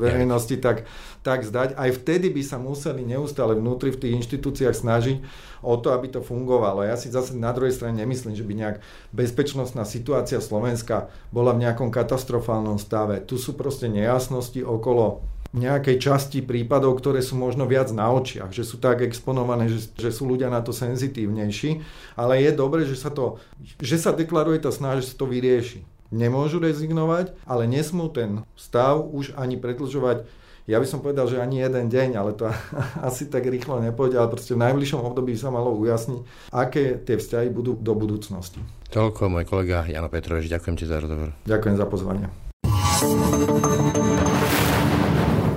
verejnosti 0.00 0.56
tak, 0.58 0.88
tak 1.20 1.44
zdať, 1.44 1.76
aj 1.76 1.90
vtedy 2.00 2.32
by 2.32 2.42
sa 2.42 2.56
museli 2.56 3.04
neustále 3.04 3.54
vnútri 3.54 3.92
v 3.92 4.00
tých 4.00 4.16
inštitúciách 4.24 4.74
snažiť 4.74 5.16
o 5.60 5.76
to, 5.76 5.92
aby 5.92 6.08
to 6.08 6.20
fungovalo. 6.24 6.82
Ja 6.82 6.96
si 6.96 7.12
zase 7.12 7.36
na 7.36 7.52
druhej 7.54 7.72
strane 7.72 8.00
nemyslím, 8.00 8.36
že 8.36 8.44
by 8.44 8.52
nejak 8.56 8.76
bezpečnostná 9.12 9.84
situácia 9.84 10.40
Slovenska 10.40 11.12
bola 11.30 11.52
v 11.56 11.68
nejakom 11.68 11.92
katastrofálnom 11.92 12.80
stave. 12.80 13.20
Tu 13.24 13.36
sú 13.36 13.54
proste 13.56 13.88
nejasnosti 13.88 14.60
okolo 14.64 15.24
nejakej 15.50 15.98
časti 15.98 16.38
prípadov, 16.46 17.02
ktoré 17.02 17.18
sú 17.26 17.34
možno 17.34 17.66
viac 17.66 17.90
na 17.90 18.06
očiach, 18.06 18.54
že 18.54 18.62
sú 18.62 18.78
tak 18.78 19.02
exponované, 19.02 19.66
že, 19.66 19.90
že 19.98 20.14
sú 20.14 20.30
ľudia 20.30 20.46
na 20.46 20.62
to 20.62 20.70
senzitívnejší, 20.70 21.82
ale 22.14 22.38
je 22.38 22.50
dobré, 22.54 22.86
že 22.86 22.94
sa, 22.94 23.10
to, 23.10 23.42
že 23.82 23.98
sa 23.98 24.14
deklaruje 24.14 24.62
tá 24.62 24.70
snaha, 24.70 25.02
že 25.02 25.10
sa 25.10 25.18
to 25.18 25.26
vyrieši. 25.26 25.82
Nemôžu 26.10 26.62
rezignovať, 26.62 27.34
ale 27.46 27.70
nesmú 27.70 28.10
ten 28.10 28.42
stav 28.54 29.02
už 29.02 29.34
ani 29.38 29.58
predlžovať 29.58 30.26
ja 30.70 30.78
by 30.78 30.86
som 30.86 31.02
povedal, 31.02 31.26
že 31.26 31.42
ani 31.42 31.58
jeden 31.58 31.90
deň, 31.90 32.14
ale 32.14 32.30
to 32.38 32.46
asi 33.08 33.26
tak 33.26 33.50
rýchlo 33.50 33.82
nepôjde, 33.82 34.14
ale 34.22 34.30
proste 34.30 34.54
v 34.54 34.62
najbližšom 34.62 35.02
období 35.02 35.34
sa 35.34 35.50
malo 35.50 35.74
ujasniť, 35.74 36.54
aké 36.54 36.94
tie 37.02 37.18
vzťahy 37.18 37.50
budú 37.50 37.74
do 37.74 37.92
budúcnosti. 37.98 38.62
Toľko 38.94 39.26
môj 39.26 39.44
kolega 39.50 39.86
Jano 39.90 40.06
Petrovič, 40.06 40.46
ďakujem 40.46 40.74
ti 40.78 40.86
za 40.86 41.02
rozhovor. 41.02 41.34
Ďakujem 41.46 41.74
za 41.74 41.86
pozvanie. 41.90 42.26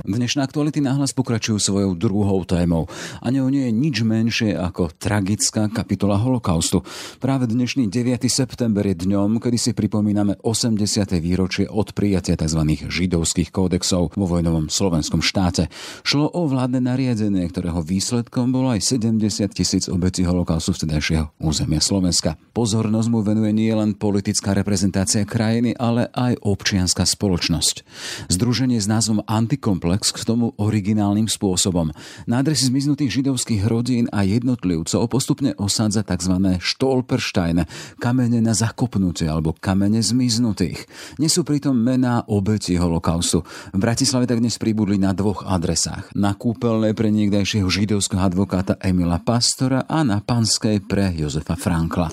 Dnešné 0.04 0.44
aktuality 0.44 0.84
náhlas 0.84 1.16
pokračujú 1.16 1.56
svojou 1.56 1.96
druhou 1.96 2.44
témou. 2.44 2.84
A 3.24 3.32
ňou 3.32 3.48
nie 3.48 3.64
je 3.64 3.72
nič 3.72 3.96
menšie 4.04 4.52
ako 4.52 4.92
tragická 5.00 5.72
kapitola 5.72 6.20
holokaustu. 6.20 6.84
Práve 7.24 7.48
dnešný 7.48 7.88
9. 7.88 8.20
september 8.28 8.84
je 8.84 9.00
dňom, 9.00 9.40
kedy 9.40 9.56
si 9.56 9.72
pripomíname 9.72 10.36
80. 10.44 11.08
výročie 11.24 11.64
od 11.72 11.96
prijatia 11.96 12.36
tzv. 12.36 12.84
židovských 12.84 13.48
kódexov 13.48 14.12
vo 14.12 14.26
vojnovom 14.28 14.68
slovenskom 14.68 15.24
štáte. 15.24 15.72
Šlo 16.04 16.28
o 16.28 16.44
vládne 16.52 16.84
nariadenie, 16.84 17.48
ktorého 17.48 17.80
výsledkom 17.80 18.52
bolo 18.52 18.76
aj 18.76 18.84
70 18.84 19.24
tisíc 19.56 19.88
obetí 19.88 20.20
holokaustu 20.20 20.76
vtedajšieho 20.76 21.32
územia 21.40 21.80
Slovenska. 21.80 22.36
Pozornosť 22.52 23.08
mu 23.08 23.24
venuje 23.24 23.56
nie 23.56 23.72
len 23.72 23.96
politická 23.96 24.52
reprezentácia 24.52 25.24
krajiny, 25.24 25.72
ale 25.80 26.12
aj 26.12 26.44
občianská 26.44 27.08
spoločnosť. 27.08 27.88
Združenie 28.28 28.76
s 28.76 28.84
názvom 28.84 29.24
Antikomplex 29.24 29.93
komplex 29.94 30.10
k 30.10 30.26
tomu 30.26 30.50
originálnym 30.58 31.30
spôsobom. 31.30 31.94
Na 32.26 32.42
adresy 32.42 32.66
zmiznutých 32.66 33.22
židovských 33.22 33.62
rodín 33.70 34.10
a 34.10 34.26
jednotlivcov 34.26 35.06
postupne 35.06 35.54
osádza 35.54 36.02
tzv. 36.02 36.58
Stolpersteine, 36.58 37.70
kamene 38.02 38.42
na 38.42 38.58
zakopnutie 38.58 39.30
alebo 39.30 39.54
kamene 39.54 40.02
zmiznutých. 40.02 40.90
Nesú 41.22 41.46
pritom 41.46 41.78
mená 41.78 42.26
obeti 42.26 42.74
holokaustu. 42.74 43.46
V 43.70 43.78
Bratislave 43.78 44.26
tak 44.26 44.42
dnes 44.42 44.58
pribudli 44.58 44.98
na 44.98 45.14
dvoch 45.14 45.46
adresách. 45.46 46.10
Na 46.18 46.34
kúpeľnej 46.34 46.90
pre 46.98 47.14
niekdajšieho 47.14 47.70
židovského 47.70 48.18
advokáta 48.18 48.74
Emila 48.82 49.22
Pastora 49.22 49.86
a 49.86 50.02
na 50.02 50.18
Panskej 50.18 50.82
pre 50.82 51.14
Jozefa 51.14 51.54
Frankla. 51.54 52.10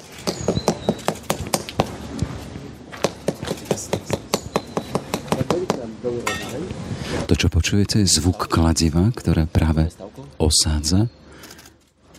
Čo 7.41 7.49
počujete, 7.49 7.97
je 7.97 8.21
zvuk 8.21 8.45
kladiva, 8.45 9.09
ktoré 9.09 9.49
práve 9.49 9.89
osádza 10.37 11.09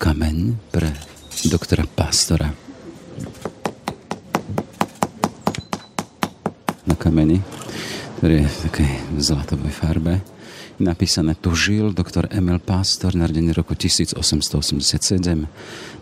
kameň 0.02 0.58
pre 0.74 0.90
doktora 1.46 1.86
Pastora. 1.86 2.50
Na 6.90 6.98
kameni, 6.98 7.38
ktorý 8.18 8.42
je 8.42 8.50
v 8.50 8.58
takej 8.66 8.90
zlatovej 9.22 9.70
farbe, 9.70 10.18
napísané 10.82 11.38
tu 11.38 11.54
žil 11.54 11.94
doktor 11.94 12.26
Emil 12.34 12.58
Pastor, 12.58 13.14
narodený 13.14 13.54
roku 13.54 13.78
1887. 13.78 14.18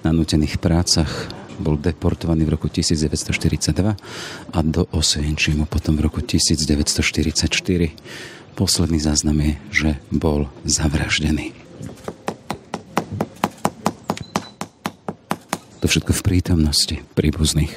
Na 0.01 0.17
nutených 0.17 0.57
prácach 0.57 1.29
bol 1.61 1.77
deportovaný 1.77 2.49
v 2.49 2.57
roku 2.57 2.73
1942 2.73 4.01
a 4.49 4.59
do 4.65 4.89
Osvienčimu 4.97 5.69
potom 5.69 6.01
v 6.01 6.09
roku 6.09 6.25
1944. 6.25 8.40
Posledný 8.55 9.01
záznam 9.01 9.41
je, 9.41 9.53
že 9.71 9.91
bol 10.13 10.51
zavraždený. 10.69 11.57
To 15.81 15.89
všetko 15.89 16.13
v 16.13 16.23
prítomnosti 16.23 16.97
príbuzných. 17.17 17.73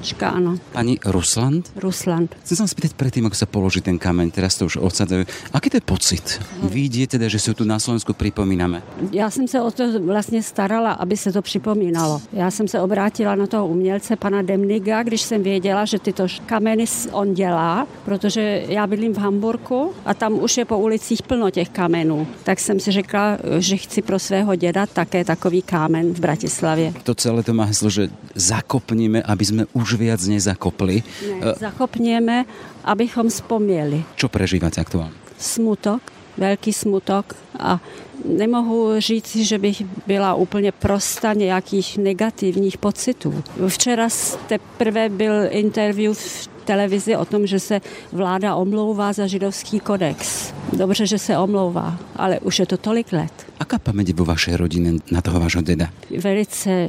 Som 0.00 0.16
Lučka, 0.16 0.32
áno. 0.32 0.56
Pani 0.72 0.96
Rusland? 1.04 1.76
Rusland. 1.76 2.32
Chcem 2.40 2.56
sa 2.56 2.64
spýtať 2.64 2.96
predtým, 2.96 3.28
ako 3.28 3.36
sa 3.36 3.44
položí 3.44 3.84
ten 3.84 4.00
kameň, 4.00 4.32
teraz 4.32 4.56
to 4.56 4.64
už 4.64 4.80
odsadajú. 4.80 5.28
Aký 5.52 5.68
to 5.68 5.76
je 5.76 5.84
pocit? 5.84 6.24
Vidíte 6.64 7.20
teda, 7.20 7.28
že 7.28 7.36
si 7.36 7.52
tu 7.52 7.68
na 7.68 7.76
Slovensku 7.76 8.16
pripomíname? 8.16 8.80
Já 9.12 9.28
jsem 9.30 9.44
se 9.44 9.60
o 9.60 9.70
to 9.70 10.00
vlastně 10.00 10.42
starala, 10.42 10.92
aby 10.92 11.16
se 11.16 11.32
to 11.32 11.42
připomínalo. 11.42 12.22
Já 12.32 12.50
jsem 12.50 12.68
se 12.68 12.80
obrátila 12.80 13.34
na 13.34 13.46
toho 13.46 13.68
umělce, 13.68 14.16
pana 14.16 14.42
Demniga, 14.42 15.02
když 15.02 15.22
jsem 15.22 15.42
věděla, 15.42 15.84
že 15.84 15.98
tyto 15.98 16.26
kameny 16.46 16.84
on 17.12 17.34
dělá, 17.34 17.86
protože 18.04 18.64
já 18.68 18.86
bydlím 18.86 19.12
v 19.14 19.18
Hamburku 19.18 19.92
a 20.04 20.14
tam 20.14 20.32
už 20.32 20.56
je 20.56 20.64
po 20.64 20.78
ulicích 20.78 21.22
plno 21.22 21.50
těch 21.50 21.68
kamenů. 21.68 22.26
Tak 22.44 22.60
jsem 22.60 22.80
si 22.80 22.92
řekla, 22.92 23.38
že 23.58 23.76
chci 23.76 24.02
pro 24.02 24.18
svého 24.18 24.54
děda 24.56 24.86
také 24.86 25.24
takový 25.24 25.62
kámen 25.62 26.14
v 26.14 26.20
Bratislavě. 26.20 26.92
To 27.04 27.14
celé 27.14 27.42
to 27.42 27.52
má 27.52 27.64
heslo, 27.64 27.90
že 27.90 28.08
zakopníme, 28.34 29.22
aby 29.22 29.44
sme 29.44 29.62
už 29.76 29.89
viac 29.96 30.26
nezakopli. 30.26 31.02
Ne, 31.40 31.54
zakopněme, 31.58 32.44
abychom 32.84 33.28
vzpomněli. 33.28 34.04
Čo 34.16 34.28
prežívate 34.28 34.80
aktuálne? 34.80 35.14
Smutok, 35.38 36.02
velký 36.38 36.72
smutok 36.72 37.36
a 37.58 37.80
nemohu 38.24 39.00
říct, 39.00 39.36
že 39.36 39.58
bych 39.58 39.82
byla 40.06 40.34
úplně 40.34 40.72
prosta 40.72 41.32
nějakých 41.32 41.98
negativních 41.98 42.78
pocitů. 42.78 43.44
Včera 43.68 44.08
teprve 44.46 45.08
byl 45.08 45.34
interview 45.50 46.14
v 46.14 46.48
televizi 46.64 47.16
o 47.16 47.24
tom, 47.24 47.46
že 47.46 47.60
se 47.60 47.80
vláda 48.12 48.54
omlouvá 48.54 49.12
za 49.12 49.26
židovský 49.26 49.80
kodex. 49.80 50.52
Dobře, 50.72 51.06
že 51.06 51.18
se 51.18 51.38
omlouvá, 51.38 51.98
ale 52.16 52.40
už 52.40 52.58
je 52.58 52.66
to 52.66 52.76
tolik 52.76 53.12
let. 53.12 53.32
Aká 53.60 53.76
pamäť 53.76 54.16
vo 54.16 54.24
vašej 54.24 54.56
rodine 54.56 55.04
na 55.12 55.20
toho 55.20 55.36
vášho 55.36 55.60
deda? 55.60 55.92
Velice 56.08 56.88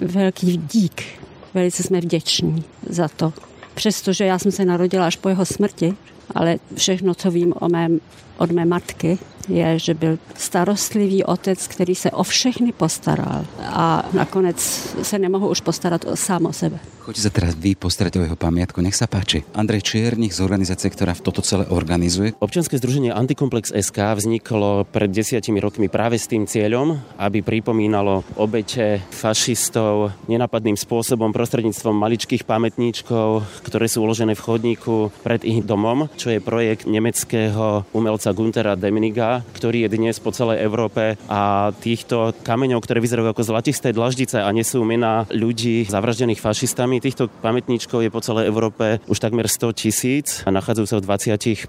velký 0.00 0.56
dík. 0.70 1.21
Velice 1.54 1.82
jsme 1.82 2.00
vděční 2.00 2.64
za 2.88 3.08
to. 3.08 3.32
Přestože 3.74 4.24
já 4.24 4.38
jsem 4.38 4.52
se 4.52 4.64
narodila 4.64 5.06
až 5.06 5.16
po 5.16 5.28
jeho 5.28 5.44
smrti, 5.44 5.94
ale 6.34 6.56
všechno, 6.76 7.14
co 7.14 7.30
vím 7.30 7.54
o 7.60 7.68
mém 7.68 8.00
od 8.42 8.50
mé 8.50 8.66
matky, 8.66 9.18
je, 9.48 9.78
že 9.78 9.94
byl 9.94 10.18
starostlivý 10.34 11.24
otec, 11.24 11.66
který 11.66 11.94
se 11.94 12.10
o 12.10 12.22
všechny 12.22 12.72
postaral 12.72 13.46
a 13.62 14.08
nakonec 14.12 14.58
se 15.02 15.18
nemohl 15.18 15.46
už 15.46 15.60
postarat 15.60 16.04
sám 16.14 16.46
o 16.46 16.52
sebe. 16.52 16.78
Choďte 17.02 17.26
sa 17.26 17.34
teraz 17.34 17.58
vy 17.58 17.74
postarať 17.74 18.22
o 18.22 18.24
jeho 18.30 18.38
pamiatku, 18.38 18.78
nech 18.78 18.94
sa 18.94 19.10
páči. 19.10 19.42
Andrej 19.58 19.82
Čiernik 19.82 20.30
z 20.30 20.38
organizácie, 20.38 20.86
ktorá 20.86 21.18
toto 21.18 21.42
celé 21.42 21.66
organizuje. 21.66 22.30
Občianske 22.38 22.78
združenie 22.78 23.10
Antikomplex 23.10 23.74
SK 23.74 24.22
vzniklo 24.22 24.86
pred 24.86 25.10
desiatimi 25.10 25.58
rokmi 25.58 25.90
práve 25.90 26.14
s 26.14 26.30
tým 26.30 26.46
cieľom, 26.46 27.02
aby 27.18 27.42
pripomínalo 27.42 28.22
obete 28.38 29.02
fašistov 29.10 30.14
nenapadným 30.30 30.78
spôsobom 30.78 31.34
prostredníctvom 31.34 31.90
maličkých 31.90 32.46
pamätníčkov, 32.46 33.50
ktoré 33.66 33.90
sú 33.90 34.06
uložené 34.06 34.38
v 34.38 34.44
chodníku 34.46 35.10
pred 35.26 35.42
ich 35.42 35.58
domom, 35.66 36.06
čo 36.14 36.30
je 36.30 36.38
projekt 36.38 36.86
nemeckého 36.86 37.82
umelca 37.90 38.30
Guntera 38.32 38.74
Demniga, 38.74 39.46
ktorý 39.54 39.86
je 39.86 39.92
dnes 39.94 40.16
po 40.18 40.34
celej 40.34 40.64
Európe 40.64 41.20
a 41.30 41.72
týchto 41.78 42.36
kameňov, 42.44 42.82
ktoré 42.82 42.98
vyzerajú 42.98 43.32
ako 43.32 43.46
zlatisté 43.46 43.92
dlaždice 43.94 44.42
a 44.42 44.48
nesú 44.50 44.82
mená 44.82 45.24
ľudí 45.30 45.86
zavraždených 45.86 46.42
fašistami, 46.42 46.98
týchto 46.98 47.28
pamätníčkov 47.40 48.02
je 48.02 48.10
po 48.10 48.24
celej 48.24 48.48
Európe 48.48 48.98
už 49.06 49.18
takmer 49.20 49.46
100 49.46 49.78
tisíc 49.78 50.26
a 50.44 50.50
nachádzajú 50.50 50.86
sa 50.88 50.96
v 50.98 51.06
25 51.06 51.68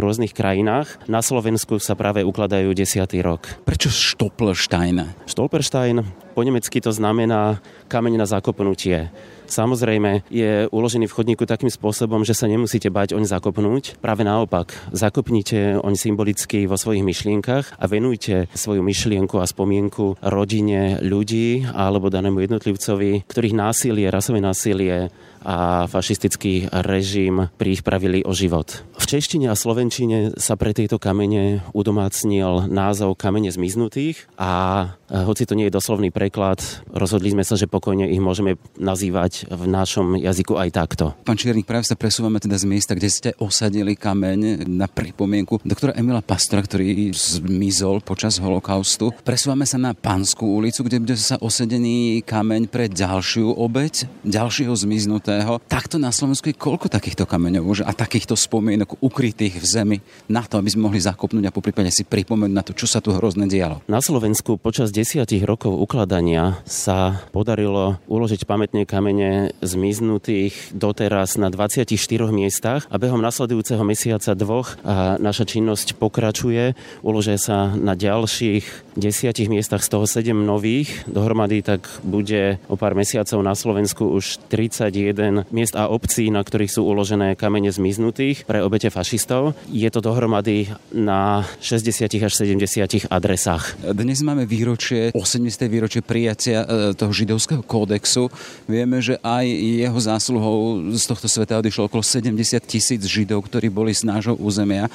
rôznych 0.00 0.32
krajinách. 0.32 1.02
Na 1.10 1.20
Slovensku 1.20 1.76
sa 1.78 1.98
práve 1.98 2.24
ukladajú 2.24 2.70
10. 2.72 3.04
rok. 3.20 3.62
Prečo 3.66 3.90
Stolperstein? 3.92 5.26
Stolperstein 5.28 6.24
po 6.34 6.42
nemecky 6.42 6.82
to 6.82 6.90
znamená 6.90 7.62
kameň 7.86 8.18
na 8.18 8.26
zakopnutie. 8.26 9.06
Samozrejme 9.46 10.26
je 10.32 10.66
uložený 10.72 11.06
v 11.08 11.16
chodníku 11.16 11.44
takým 11.44 11.68
spôsobom, 11.68 12.24
že 12.24 12.36
sa 12.36 12.48
nemusíte 12.48 12.88
bať 12.88 13.12
oň 13.14 13.28
zakopnúť. 13.28 14.00
Práve 14.00 14.24
naopak, 14.24 14.72
zakopnite 14.90 15.78
oň 15.80 15.94
symbolicky 15.94 16.64
vo 16.64 16.80
svojich 16.80 17.04
myšlienkach 17.04 17.76
a 17.76 17.84
venujte 17.84 18.48
svoju 18.56 18.80
myšlienku 18.80 19.36
a 19.38 19.46
spomienku 19.48 20.18
rodine 20.24 20.98
ľudí 21.04 21.68
alebo 21.70 22.08
danému 22.12 22.40
jednotlivcovi, 22.44 23.28
ktorých 23.28 23.54
násilie, 23.54 24.06
rasové 24.08 24.40
násilie 24.40 25.12
a 25.44 25.84
fašistický 25.84 26.72
režim 26.72 27.52
pripravili 27.60 28.24
o 28.24 28.32
život. 28.32 28.80
V 29.04 29.20
češtine 29.20 29.52
a 29.52 29.54
slovenčine 29.54 30.32
sa 30.40 30.56
pre 30.56 30.72
tejto 30.72 30.96
kamene 30.96 31.60
udomácnil 31.76 32.72
názov 32.72 33.20
kamene 33.20 33.52
zmiznutých 33.52 34.24
a 34.40 34.96
hoci 35.12 35.44
to 35.44 35.52
nie 35.52 35.68
je 35.68 35.76
doslovný 35.76 36.08
preklad, 36.08 36.64
rozhodli 36.88 37.28
sme 37.28 37.44
sa, 37.44 37.60
že 37.60 37.68
pokojne 37.68 38.08
ich 38.08 38.24
môžeme 38.24 38.56
nazývať 38.80 39.44
v 39.52 39.68
našom 39.68 40.16
jazyku 40.16 40.56
aj 40.56 40.68
takto. 40.72 41.12
Pán 41.20 41.36
Čiernik, 41.36 41.68
práve 41.68 41.84
sa 41.84 42.00
presúvame 42.00 42.40
teda 42.40 42.56
z 42.56 42.64
miesta, 42.64 42.96
kde 42.96 43.12
ste 43.12 43.30
osadili 43.36 43.92
kameň 43.92 44.64
na 44.72 44.88
pripomienku 44.88 45.60
doktora 45.68 45.92
Emila 46.00 46.24
Pastora, 46.24 46.64
ktorý 46.64 47.12
zmizol 47.12 48.00
počas 48.00 48.40
holokaustu. 48.40 49.12
Presúvame 49.20 49.68
sa 49.68 49.76
na 49.76 49.92
Panskú 49.92 50.48
ulicu, 50.48 50.80
kde 50.80 51.04
bude 51.04 51.16
sa 51.20 51.36
osadený 51.44 52.24
kameň 52.24 52.72
pre 52.72 52.88
ďalšiu 52.88 53.52
obeď, 53.52 54.08
ďalšieho 54.24 54.72
zmiznutého. 54.72 55.60
Takto 55.68 56.00
na 56.00 56.08
Slovensku 56.08 56.48
je 56.48 56.56
koľko 56.56 56.88
takýchto 56.88 57.28
kameňov 57.28 57.64
už 57.68 57.78
a 57.84 57.92
takýchto 57.92 58.32
spomienok 58.32 58.93
ukrytých 59.00 59.56
v 59.58 59.66
zemi 59.66 59.98
na 60.26 60.42
to, 60.44 60.58
aby 60.58 60.68
sme 60.68 60.90
mohli 60.90 61.00
zakopnúť 61.00 61.48
a 61.48 61.54
po 61.54 61.62
prípade 61.64 61.88
si 61.94 62.02
pripomenúť 62.02 62.54
na 62.54 62.66
to, 62.66 62.76
čo 62.76 62.90
sa 62.90 62.98
tu 62.98 63.14
hrozne 63.14 63.46
dialo. 63.46 63.80
Na 63.86 64.02
Slovensku 64.02 64.58
počas 64.58 64.90
desiatich 64.90 65.46
rokov 65.46 65.74
ukladania 65.78 66.58
sa 66.66 67.22
podarilo 67.30 68.02
uložiť 68.10 68.44
pamätné 68.44 68.84
kamene 68.84 69.54
zmiznutých 69.62 70.74
doteraz 70.74 71.38
na 71.40 71.48
24 71.48 71.94
miestach 72.34 72.84
a 72.90 72.96
behom 72.98 73.22
nasledujúceho 73.22 73.82
mesiaca 73.86 74.34
dvoch 74.34 74.76
a 74.82 75.16
naša 75.22 75.46
činnosť 75.46 75.96
pokračuje. 75.96 76.74
Uložia 77.06 77.38
sa 77.38 77.72
na 77.74 77.94
ďalších 77.94 78.96
desiatich 78.98 79.50
miestach, 79.50 79.82
z 79.84 79.88
toho 79.90 80.06
7 80.08 80.32
nových. 80.32 81.04
Dohromady 81.10 81.60
tak 81.60 81.86
bude 82.02 82.58
o 82.70 82.74
pár 82.78 82.96
mesiacov 82.96 83.42
na 83.44 83.52
Slovensku 83.52 84.08
už 84.08 84.40
31 84.48 85.44
miest 85.50 85.74
a 85.76 85.90
obcí, 85.90 86.30
na 86.32 86.40
ktorých 86.40 86.72
sú 86.72 86.86
uložené 86.86 87.36
kamene 87.36 87.68
zmiznutých 87.68 88.48
pre 88.48 88.64
obete 88.64 88.83
fašistov. 88.90 89.52
Je 89.68 89.88
to 89.92 90.00
dohromady 90.00 90.72
na 90.90 91.44
60 91.60 92.08
až 92.08 92.32
70 92.32 93.08
adresách. 93.08 93.76
Dnes 93.80 94.24
máme 94.24 94.48
výročie, 94.48 95.12
80. 95.12 95.68
výročie 95.68 96.00
prijatia 96.00 96.64
e, 96.64 96.96
toho 96.96 97.12
židovského 97.12 97.62
kódexu. 97.64 98.32
Vieme, 98.64 99.00
že 99.04 99.20
aj 99.20 99.44
jeho 99.48 99.98
zásluhou 100.00 100.90
z 100.92 101.04
tohto 101.04 101.28
sveta 101.28 101.60
odišlo 101.60 101.86
okolo 101.88 102.04
70 102.04 102.34
tisíc 102.64 103.02
židov, 103.04 103.46
ktorí 103.46 103.68
boli 103.72 103.92
z 103.94 104.04
nášho 104.04 104.36
územia. 104.36 104.88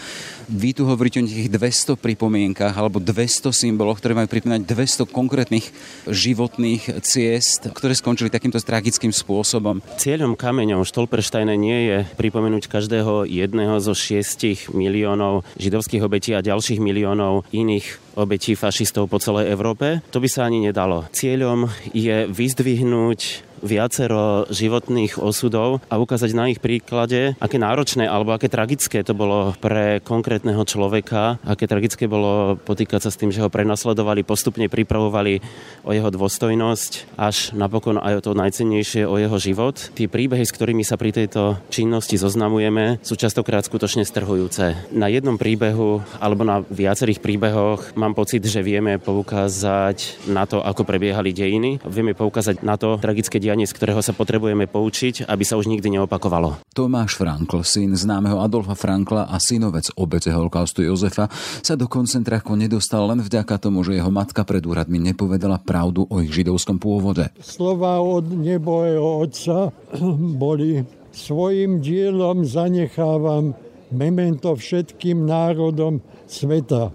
Vy 0.50 0.74
tu 0.78 0.86
hovoríte 0.86 1.22
o 1.22 1.26
nejakých 1.26 1.54
200 1.54 1.98
pripomienkach 1.98 2.74
alebo 2.74 2.98
200 3.02 3.54
symboloch, 3.54 3.98
ktoré 4.02 4.18
majú 4.18 4.30
pripomínať 4.30 4.66
200 4.66 5.10
konkrétnych 5.10 5.66
životných 6.06 7.02
ciest, 7.02 7.70
ktoré 7.72 7.96
skončili 7.96 8.30
takýmto 8.30 8.60
tragickým 8.62 9.10
spôsobom. 9.10 9.82
Cieľom 9.98 10.36
kameňov 10.38 10.86
Stolpersteine 10.86 11.58
nie 11.58 11.80
je 11.90 11.98
pripomenúť 12.20 12.70
každého 12.70 13.26
jedného 13.26 13.79
zo 13.80 13.98
6 13.98 14.72
miliónov 14.76 15.48
židovských 15.58 16.04
obetí 16.04 16.32
a 16.36 16.46
ďalších 16.46 16.80
miliónov 16.80 17.48
iných 17.52 18.20
obetí 18.20 18.54
fašistov 18.56 19.08
po 19.08 19.18
celej 19.18 19.52
Európe. 19.52 20.04
To 20.12 20.20
by 20.20 20.30
sa 20.30 20.46
ani 20.46 20.64
nedalo. 20.64 21.08
Cieľom 21.16 21.72
je 21.96 22.28
vyzdvihnúť 22.28 23.49
viacero 23.62 24.48
životných 24.50 25.20
osudov 25.20 25.84
a 25.92 26.00
ukázať 26.00 26.32
na 26.36 26.52
ich 26.52 26.60
príklade, 26.62 27.36
aké 27.40 27.58
náročné 27.60 28.06
alebo 28.06 28.36
aké 28.36 28.48
tragické 28.52 29.02
to 29.04 29.18
bolo 29.18 29.56
pre 29.60 30.00
konkrétneho 30.04 30.62
človeka, 30.64 31.42
aké 31.44 31.66
tragické 31.66 32.06
bolo 32.06 32.56
potýkať 32.62 33.08
sa 33.08 33.12
s 33.12 33.20
tým, 33.20 33.34
že 33.34 33.42
ho 33.42 33.50
prenasledovali, 33.50 34.28
postupne 34.28 34.70
pripravovali 34.70 35.42
o 35.84 35.92
jeho 35.92 36.10
dôstojnosť, 36.14 37.18
až 37.18 37.52
napokon 37.58 38.00
aj 38.00 38.22
o 38.22 38.24
to 38.24 38.32
najcennejšie 38.38 39.10
o 39.10 39.16
jeho 39.18 39.38
život. 39.42 39.76
Tí 39.98 40.06
príbehy, 40.06 40.46
s 40.46 40.56
ktorými 40.56 40.86
sa 40.86 40.96
pri 40.96 41.12
tejto 41.16 41.58
činnosti 41.74 42.16
zoznamujeme, 42.20 43.02
sú 43.02 43.18
častokrát 43.18 43.66
skutočne 43.66 44.06
strhujúce. 44.06 44.90
Na 44.94 45.10
jednom 45.10 45.36
príbehu 45.36 46.04
alebo 46.22 46.46
na 46.46 46.62
viacerých 46.68 47.20
príbehoch 47.20 47.98
mám 47.98 48.14
pocit, 48.14 48.46
že 48.46 48.62
vieme 48.62 49.02
poukázať 49.02 50.30
na 50.30 50.46
to, 50.46 50.62
ako 50.62 50.86
prebiehali 50.86 51.34
dejiny. 51.34 51.82
Vieme 51.90 52.14
poukázať 52.14 52.62
na 52.62 52.78
to 52.78 53.02
tragické 53.02 53.42
dianie, 53.42 53.49
z 53.66 53.74
ktorého 53.74 54.02
sa 54.04 54.14
potrebujeme 54.14 54.70
poučiť, 54.70 55.26
aby 55.26 55.44
sa 55.48 55.58
už 55.58 55.66
nikdy 55.66 55.98
neopakovalo. 55.98 56.62
Tomáš 56.76 57.18
Frankl, 57.18 57.66
syn 57.66 57.98
známeho 57.98 58.44
Adolfa 58.44 58.78
Frankla 58.78 59.26
a 59.26 59.42
synovec 59.42 59.90
obete 59.98 60.30
holokaustu 60.30 60.86
Jozefa, 60.86 61.32
sa 61.66 61.74
do 61.74 61.90
koncentráku 61.90 62.54
nedostal 62.54 63.10
len 63.10 63.24
vďaka 63.24 63.58
tomu, 63.58 63.82
že 63.82 63.98
jeho 63.98 64.14
matka 64.14 64.46
pred 64.46 64.62
úradmi 64.62 65.02
nepovedala 65.02 65.58
pravdu 65.64 66.06
o 66.06 66.22
ich 66.22 66.30
židovskom 66.30 66.78
pôvode. 66.78 67.30
Slova 67.42 67.98
od 68.04 68.30
nebojeho 68.30 69.26
otca 69.26 69.74
boli 70.44 70.86
svojim 71.10 71.82
dielom 71.82 72.46
zanechávam 72.46 73.58
memento 73.90 74.54
všetkým 74.54 75.26
národom 75.26 76.02
sveta. 76.30 76.94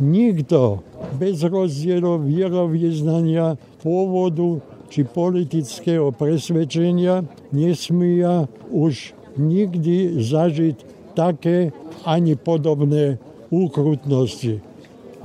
Nikto 0.00 0.82
bez 1.14 1.44
rozdielov 1.44 2.26
vierovýznania, 2.26 3.54
pôvodu 3.78 4.58
či 4.94 5.02
politického 5.02 6.14
presvedčenia 6.14 7.26
nesmia 7.50 8.46
už 8.70 9.10
nikdy 9.34 10.22
zažiť 10.22 10.76
také 11.18 11.74
ani 12.06 12.38
podobné 12.38 13.18
úkrutnosti. 13.50 14.62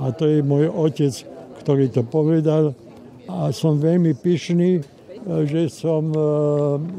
A 0.02 0.10
to 0.10 0.26
je 0.26 0.42
môj 0.42 0.74
otec, 0.74 1.14
ktorý 1.62 1.86
to 1.86 2.02
povedal 2.02 2.74
a 3.30 3.54
som 3.54 3.78
veľmi 3.78 4.10
pyšný, 4.18 4.82
že 5.46 5.70
som 5.70 6.10
e, 6.10 6.18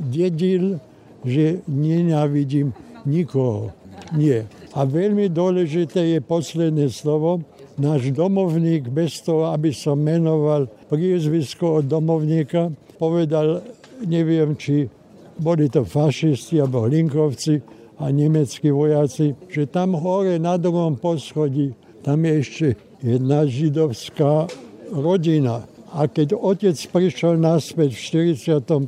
dedil, 0.08 0.80
že 1.28 1.60
nenávidím 1.68 2.72
nikoho. 3.04 3.76
Nie. 4.16 4.48
A 4.72 4.88
veľmi 4.88 5.28
dôležité 5.28 6.16
je 6.16 6.20
posledné 6.24 6.88
slovo, 6.88 7.44
náš 7.78 8.12
domovník, 8.12 8.92
bez 8.92 9.22
toho, 9.24 9.52
aby 9.54 9.72
som 9.72 10.00
menoval 10.00 10.68
priezvisko 10.92 11.80
od 11.82 11.86
domovníka, 11.88 12.74
povedal, 13.00 13.64
neviem, 14.04 14.58
či 14.58 14.90
boli 15.38 15.70
to 15.72 15.88
fašisti 15.88 16.62
alebo 16.62 16.86
linkovci 16.86 17.62
a 18.02 18.10
nemeckí 18.10 18.70
vojaci, 18.74 19.34
že 19.50 19.70
tam 19.70 19.94
hore 19.98 20.38
na 20.42 20.58
druhom 20.58 20.98
poschodí, 20.98 21.74
tam 22.02 22.26
je 22.26 22.34
ešte 22.42 22.68
jedna 23.02 23.46
židovská 23.46 24.50
rodina. 24.94 25.66
A 25.92 26.08
keď 26.08 26.38
otec 26.38 26.78
prišiel 26.78 27.36
naspäť 27.36 27.94
v 27.98 28.32
45. 28.32 28.88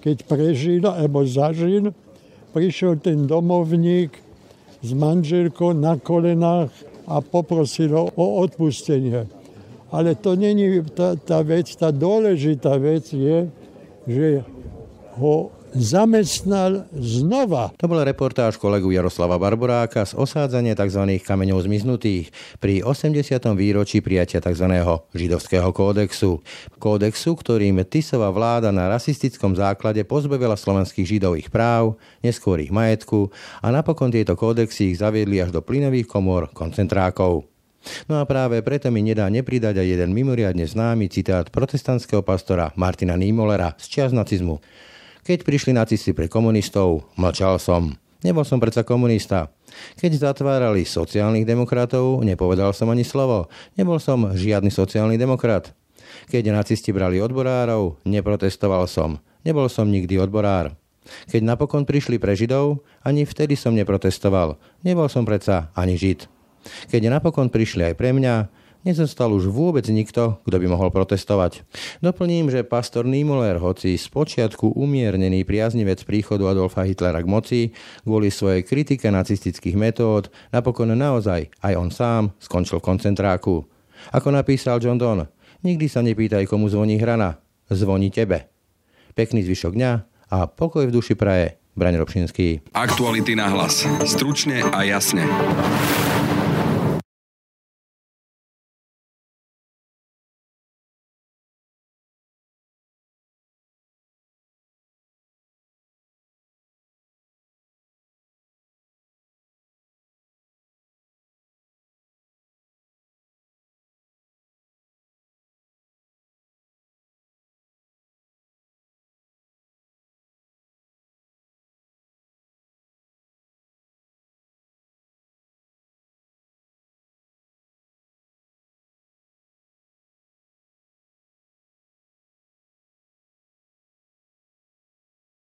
keď 0.00 0.16
prežil 0.24 0.84
alebo 0.86 1.26
zažil, 1.26 1.92
prišiel 2.54 2.96
ten 3.02 3.26
domovník 3.26 4.14
s 4.80 4.90
manželkou 4.96 5.76
na 5.76 6.00
kolenách 6.00 6.72
a 7.10 7.18
poprosil 7.18 7.90
ho 7.90 8.06
o 8.14 8.38
odpustenie. 8.46 9.26
Ale 9.90 10.14
to 10.14 10.38
není 10.38 10.78
tá, 10.94 11.18
tá 11.18 11.42
vec, 11.42 11.74
tá 11.74 11.90
dôležitá 11.90 12.78
vec 12.78 13.10
je, 13.10 13.50
že 14.06 14.46
ho 15.18 15.50
zamestnal 15.74 16.90
znova. 16.94 17.70
To 17.78 17.86
bol 17.86 18.02
reportáž 18.02 18.58
kolegu 18.58 18.90
Jaroslava 18.90 19.38
Barboráka 19.38 20.02
z 20.06 20.18
osádzania 20.18 20.74
tzv. 20.74 21.20
kameňov 21.22 21.64
zmiznutých 21.64 22.30
pri 22.58 22.82
80. 22.82 23.20
výročí 23.54 24.02
prijatia 24.02 24.42
tzv. 24.42 24.66
židovského 25.14 25.70
kódexu. 25.70 26.42
Kódexu, 26.82 27.32
ktorým 27.38 27.82
Tisová 27.86 28.28
vláda 28.34 28.74
na 28.74 28.90
rasistickom 28.90 29.54
základe 29.54 30.02
pozbavila 30.02 30.58
slovenských 30.58 31.06
židov 31.06 31.38
ich 31.38 31.48
práv, 31.48 31.96
neskôr 32.20 32.58
ich 32.60 32.74
majetku 32.74 33.30
a 33.62 33.70
napokon 33.70 34.10
tieto 34.10 34.34
kódexy 34.34 34.94
ich 34.94 35.00
zaviedli 35.00 35.38
až 35.38 35.54
do 35.54 35.60
plynových 35.62 36.10
komôr 36.10 36.50
koncentrákov. 36.50 37.50
No 38.12 38.20
a 38.20 38.28
práve 38.28 38.60
preto 38.60 38.92
mi 38.92 39.00
nedá 39.00 39.24
nepridať 39.32 39.80
aj 39.80 39.86
jeden 39.88 40.10
mimoriadne 40.12 40.68
známy 40.68 41.08
citát 41.08 41.48
protestantského 41.48 42.20
pastora 42.20 42.76
Martina 42.76 43.16
Niemolera 43.16 43.72
z 43.80 43.86
čias 43.88 44.12
nacizmu. 44.12 44.60
Keď 45.24 45.44
prišli 45.44 45.76
nacisti 45.76 46.16
pre 46.16 46.26
komunistov, 46.26 47.08
mlčal 47.20 47.60
som. 47.60 47.96
Nebol 48.20 48.44
som 48.44 48.60
predsa 48.60 48.84
komunista. 48.84 49.48
Keď 49.96 50.32
zatvárali 50.32 50.84
sociálnych 50.84 51.48
demokratov, 51.48 52.20
nepovedal 52.20 52.76
som 52.76 52.92
ani 52.92 53.04
slovo. 53.04 53.48
Nebol 53.80 53.96
som 53.96 54.36
žiadny 54.36 54.68
sociálny 54.68 55.16
demokrat. 55.16 55.72
Keď 56.28 56.52
nacisti 56.52 56.92
brali 56.92 57.16
odborárov, 57.22 57.96
neprotestoval 58.04 58.84
som. 58.84 59.16
Nebol 59.40 59.72
som 59.72 59.88
nikdy 59.88 60.20
odborár. 60.20 60.76
Keď 61.32 61.40
napokon 61.40 61.88
prišli 61.88 62.20
pre 62.20 62.36
Židov, 62.36 62.84
ani 63.00 63.24
vtedy 63.24 63.56
som 63.56 63.72
neprotestoval. 63.72 64.60
Nebol 64.84 65.08
som 65.08 65.24
predsa 65.24 65.72
ani 65.72 65.96
Žid. 65.96 66.28
Keď 66.92 67.08
napokon 67.08 67.48
prišli 67.48 67.92
aj 67.92 67.94
pre 67.96 68.12
mňa, 68.12 68.52
nezostal 68.84 69.32
už 69.32 69.50
vôbec 69.50 69.84
nikto, 69.88 70.40
kto 70.44 70.56
by 70.56 70.66
mohol 70.68 70.88
protestovať. 70.92 71.64
Doplním, 72.00 72.48
že 72.48 72.66
pastor 72.66 73.04
Niemöller, 73.04 73.60
hoci 73.60 73.96
z 73.96 74.06
počiatku 74.08 74.76
umiernený 74.76 75.44
priaznivec 75.44 76.02
príchodu 76.04 76.48
Adolfa 76.50 76.86
Hitlera 76.86 77.20
k 77.20 77.28
moci, 77.28 77.60
kvôli 78.02 78.32
svojej 78.32 78.64
kritike 78.64 79.08
nacistických 79.12 79.76
metód, 79.76 80.32
napokon 80.50 80.92
naozaj 80.92 81.52
aj 81.60 81.72
on 81.76 81.90
sám 81.92 82.22
skončil 82.40 82.80
v 82.80 82.86
koncentráku. 82.90 83.64
Ako 84.16 84.32
napísal 84.32 84.80
John 84.80 84.96
Donne, 84.96 85.28
nikdy 85.60 85.86
sa 85.86 86.00
nepýtaj, 86.00 86.48
komu 86.48 86.72
zvoní 86.72 86.96
hrana, 86.96 87.36
zvoní 87.68 88.08
tebe. 88.08 88.48
Pekný 89.12 89.44
zvyšok 89.44 89.76
dňa 89.76 89.92
a 90.32 90.38
pokoj 90.48 90.88
v 90.88 90.94
duši 90.94 91.14
praje. 91.18 91.60
Braň 91.70 92.02
Robšinský. 92.02 92.74
Aktuality 92.74 93.38
na 93.38 93.46
hlas. 93.46 93.86
Stručne 94.02 94.66
a 94.74 94.82
jasne. 94.82 95.22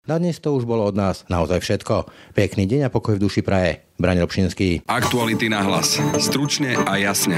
Na 0.10 0.18
dnes 0.18 0.42
to 0.42 0.58
už 0.58 0.66
bolo 0.66 0.90
od 0.90 0.98
nás 0.98 1.22
naozaj 1.30 1.62
všetko. 1.62 2.10
Pekný 2.34 2.66
deň 2.66 2.90
a 2.90 2.94
pokoj 2.94 3.22
v 3.22 3.30
duši 3.30 3.46
praje. 3.46 3.86
Braň 4.02 4.26
Robšinský. 4.26 4.90
Aktuality 4.90 5.54
na 5.54 5.62
hlas. 5.62 6.02
Stručne 6.18 6.82
a 6.82 6.98
jasne. 6.98 7.38